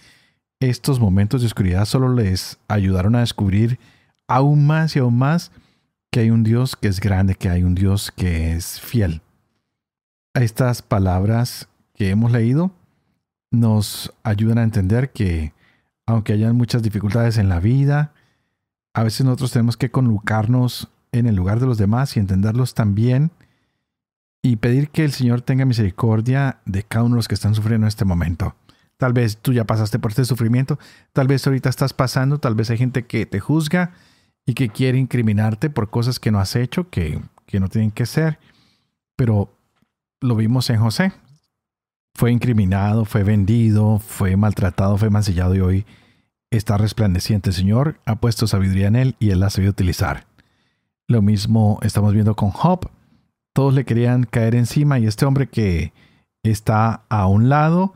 estos 0.60 1.00
momentos 1.00 1.42
de 1.42 1.48
oscuridad 1.48 1.86
solo 1.86 2.14
les 2.14 2.58
ayudaron 2.68 3.16
a 3.16 3.20
descubrir 3.20 3.80
aún 4.28 4.66
más 4.66 4.96
y 4.96 5.00
aún 5.00 5.18
más 5.18 5.52
que 6.12 6.22
hay 6.22 6.30
un 6.30 6.44
Dios 6.44 6.76
que 6.76 6.88
es 6.88 7.00
grande, 7.00 7.36
que 7.36 7.50
hay 7.50 7.64
un 7.64 7.76
Dios 7.76 8.12
que 8.16 8.54
es 8.54 8.80
fiel. 8.80 9.22
Estas 10.34 10.82
palabras 10.82 11.68
que 11.94 12.10
hemos 12.10 12.32
leído 12.32 12.72
nos 13.52 14.14
ayudan 14.24 14.58
a 14.58 14.64
entender 14.64 15.12
que 15.12 15.54
aunque 16.08 16.34
hayan 16.34 16.56
muchas 16.56 16.82
dificultades 16.82 17.38
en 17.38 17.50
la 17.50 17.60
vida, 17.60 18.14
a 18.94 19.04
veces 19.04 19.26
nosotros 19.26 19.52
tenemos 19.52 19.78
que 19.78 19.92
colocarnos 19.92 20.90
en 21.12 21.28
el 21.28 21.36
lugar 21.36 21.60
de 21.60 21.68
los 21.68 21.78
demás 21.78 22.16
y 22.18 22.20
entenderlos 22.20 22.74
también 22.74 23.32
y 24.42 24.56
pedir 24.56 24.90
que 24.90 25.04
el 25.04 25.12
Señor 25.12 25.42
tenga 25.42 25.66
misericordia 25.66 26.60
de 26.66 26.84
cada 26.84 27.04
uno 27.04 27.16
de 27.16 27.20
los 27.20 27.28
que 27.28 27.36
están 27.36 27.54
sufriendo 27.54 27.86
en 27.86 27.90
este 27.90 28.06
momento. 28.06 28.56
Tal 28.98 29.14
vez 29.14 29.38
tú 29.38 29.54
ya 29.54 29.66
pasaste 29.66 30.00
por 30.00 30.12
este 30.12 30.26
sufrimiento, 30.26 30.80
tal 31.14 31.28
vez 31.28 31.46
ahorita 31.46 31.70
estás 31.70 31.94
pasando, 31.94 32.40
tal 32.40 32.56
vez 32.56 32.70
hay 32.72 32.78
gente 32.78 33.06
que 33.06 33.26
te 33.26 33.40
juzga 33.40 33.92
y 34.46 34.54
que 34.54 34.70
quiere 34.70 34.98
incriminarte 34.98 35.70
por 35.70 35.90
cosas 35.90 36.20
que 36.20 36.32
no 36.32 36.40
has 36.40 36.56
hecho, 36.56 36.90
que, 36.90 37.22
que 37.46 37.60
no 37.60 37.68
tienen 37.68 37.92
que 37.92 38.06
ser. 38.06 38.40
Pero 39.18 39.54
lo 40.22 40.36
vimos 40.36 40.70
en 40.70 40.80
José. 40.80 41.12
Fue 42.18 42.32
incriminado, 42.32 43.06
fue 43.06 43.22
vendido, 43.22 44.00
fue 44.00 44.36
maltratado, 44.38 44.98
fue 44.98 45.12
mancillado 45.12 45.54
y 45.54 45.60
hoy 45.60 45.86
está 46.50 46.76
resplandeciente. 46.76 47.52
Señor 47.52 48.00
ha 48.08 48.16
puesto 48.16 48.48
sabiduría 48.48 48.88
en 48.88 48.96
él 48.96 49.16
y 49.20 49.30
él 49.30 49.40
la 49.40 49.46
ha 49.46 49.50
sabido 49.52 49.70
utilizar. 49.70 50.26
Lo 51.08 51.22
mismo 51.22 51.78
estamos 51.84 52.16
viendo 52.16 52.36
con 52.36 52.50
Job. 52.50 52.90
Todos 53.54 53.76
le 53.76 53.86
querían 53.86 54.24
caer 54.24 54.56
encima 54.56 54.98
y 54.98 55.06
este 55.06 55.28
hombre 55.28 55.46
que 55.46 55.94
está 56.42 57.04
a 57.08 57.28
un 57.28 57.50
lado 57.50 57.94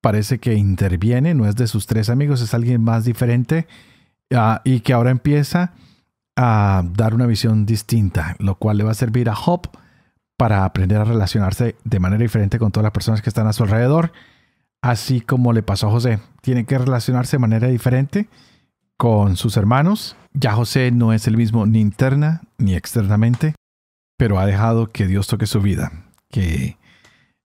parece 0.00 0.38
que 0.38 0.54
interviene, 0.54 1.34
no 1.34 1.46
es 1.46 1.54
de 1.54 1.66
sus 1.66 1.86
tres 1.86 2.08
amigos, 2.08 2.40
es 2.40 2.54
alguien 2.54 2.82
más 2.82 3.04
diferente 3.04 3.66
uh, 4.32 4.56
y 4.64 4.80
que 4.80 4.94
ahora 4.94 5.10
empieza 5.10 5.74
a 6.34 6.82
dar 6.94 7.12
una 7.12 7.26
visión 7.26 7.66
distinta, 7.66 8.36
lo 8.38 8.54
cual 8.54 8.78
le 8.78 8.84
va 8.84 8.92
a 8.92 8.94
servir 8.94 9.28
a 9.28 9.34
Job 9.34 9.68
para 10.40 10.64
aprender 10.64 10.96
a 10.96 11.04
relacionarse 11.04 11.76
de 11.84 12.00
manera 12.00 12.22
diferente 12.22 12.58
con 12.58 12.72
todas 12.72 12.84
las 12.84 12.94
personas 12.94 13.20
que 13.20 13.28
están 13.28 13.46
a 13.46 13.52
su 13.52 13.62
alrededor, 13.62 14.10
así 14.80 15.20
como 15.20 15.52
le 15.52 15.62
pasó 15.62 15.88
a 15.88 15.90
José. 15.90 16.18
Tiene 16.40 16.64
que 16.64 16.78
relacionarse 16.78 17.36
de 17.36 17.40
manera 17.40 17.68
diferente 17.68 18.26
con 18.96 19.36
sus 19.36 19.58
hermanos. 19.58 20.16
Ya 20.32 20.52
José 20.52 20.92
no 20.92 21.12
es 21.12 21.26
el 21.26 21.36
mismo 21.36 21.66
ni 21.66 21.82
interna 21.82 22.40
ni 22.56 22.74
externamente, 22.74 23.54
pero 24.16 24.38
ha 24.38 24.46
dejado 24.46 24.90
que 24.90 25.06
Dios 25.06 25.26
toque 25.26 25.44
su 25.44 25.60
vida, 25.60 25.92
que 26.30 26.78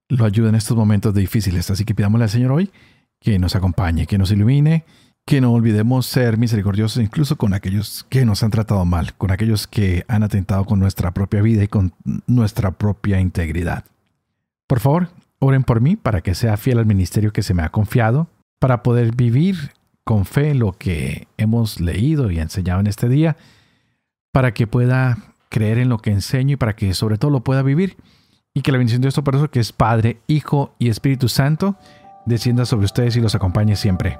lo 0.08 0.24
ayude 0.24 0.48
en 0.48 0.56
estos 0.56 0.78
momentos 0.78 1.14
difíciles. 1.14 1.70
Así 1.70 1.84
que 1.84 1.96
pidámosle 1.96 2.24
al 2.24 2.30
Señor 2.30 2.54
hoy 2.54 2.72
que 3.20 3.38
nos 3.40 3.58
acompañe, 3.58 4.08
que 4.08 4.18
nos 4.18 4.32
ilumine, 4.32 4.86
que 5.26 5.42
no 5.42 5.52
olvidemos 5.54 6.06
ser 6.06 6.38
misericordiosos 6.38 7.02
incluso 7.02 7.36
con 7.36 7.54
aquellos 7.54 8.06
que 8.10 8.26
nos 8.26 8.44
han 8.44 8.52
tratado 8.52 8.86
mal, 8.86 9.16
con 9.16 9.32
aquellos 9.32 9.66
que 9.66 10.06
han 10.08 10.22
atentado 10.22 10.66
con 10.66 10.80
nuestra 10.80 11.14
propia 11.14 11.42
vida 11.42 11.64
y 11.64 11.68
con 11.68 11.94
nuestra 12.28 12.72
propia 12.72 13.20
integridad. 13.20 13.86
Por 14.68 14.80
favor, 14.80 15.10
oren 15.40 15.64
por 15.64 15.82
mí 15.82 15.96
para 15.96 16.22
que 16.22 16.36
sea 16.36 16.58
fiel 16.58 16.78
al 16.78 16.86
ministerio 16.86 17.34
que 17.34 17.42
se 17.42 17.56
me 17.56 17.64
ha 17.64 17.70
confiado, 17.70 18.28
para 18.60 18.84
poder 18.84 19.16
vivir 19.16 19.72
con 20.04 20.26
fe 20.26 20.54
lo 20.54 20.74
que 20.74 21.28
hemos 21.38 21.82
leído 21.82 22.30
y 22.30 22.40
enseñado 22.40 22.80
en 22.80 22.88
este 22.88 23.10
día, 23.10 23.36
para 24.32 24.54
que 24.54 24.68
pueda 24.68 25.18
creer 25.50 25.80
en 25.80 25.90
lo 25.90 25.98
que 25.98 26.12
enseño 26.12 26.54
y 26.54 26.58
para 26.58 26.76
que 26.76 26.94
sobre 26.94 27.18
todo 27.18 27.32
lo 27.32 27.44
pueda 27.44 27.64
vivir 27.64 27.98
y 28.54 28.62
que 28.62 28.72
la 28.72 28.78
bendición 28.78 29.02
de 29.02 29.12
por 29.12 29.36
eso 29.36 29.50
que 29.50 29.60
es 29.60 29.74
Padre, 29.74 30.20
Hijo 30.28 30.76
y 30.78 30.90
Espíritu 30.90 31.30
Santo, 31.30 31.78
descienda 32.28 32.66
sobre 32.66 32.86
ustedes 32.86 33.16
y 33.16 33.22
los 33.22 33.34
acompañe 33.34 33.76
siempre. 33.76 34.20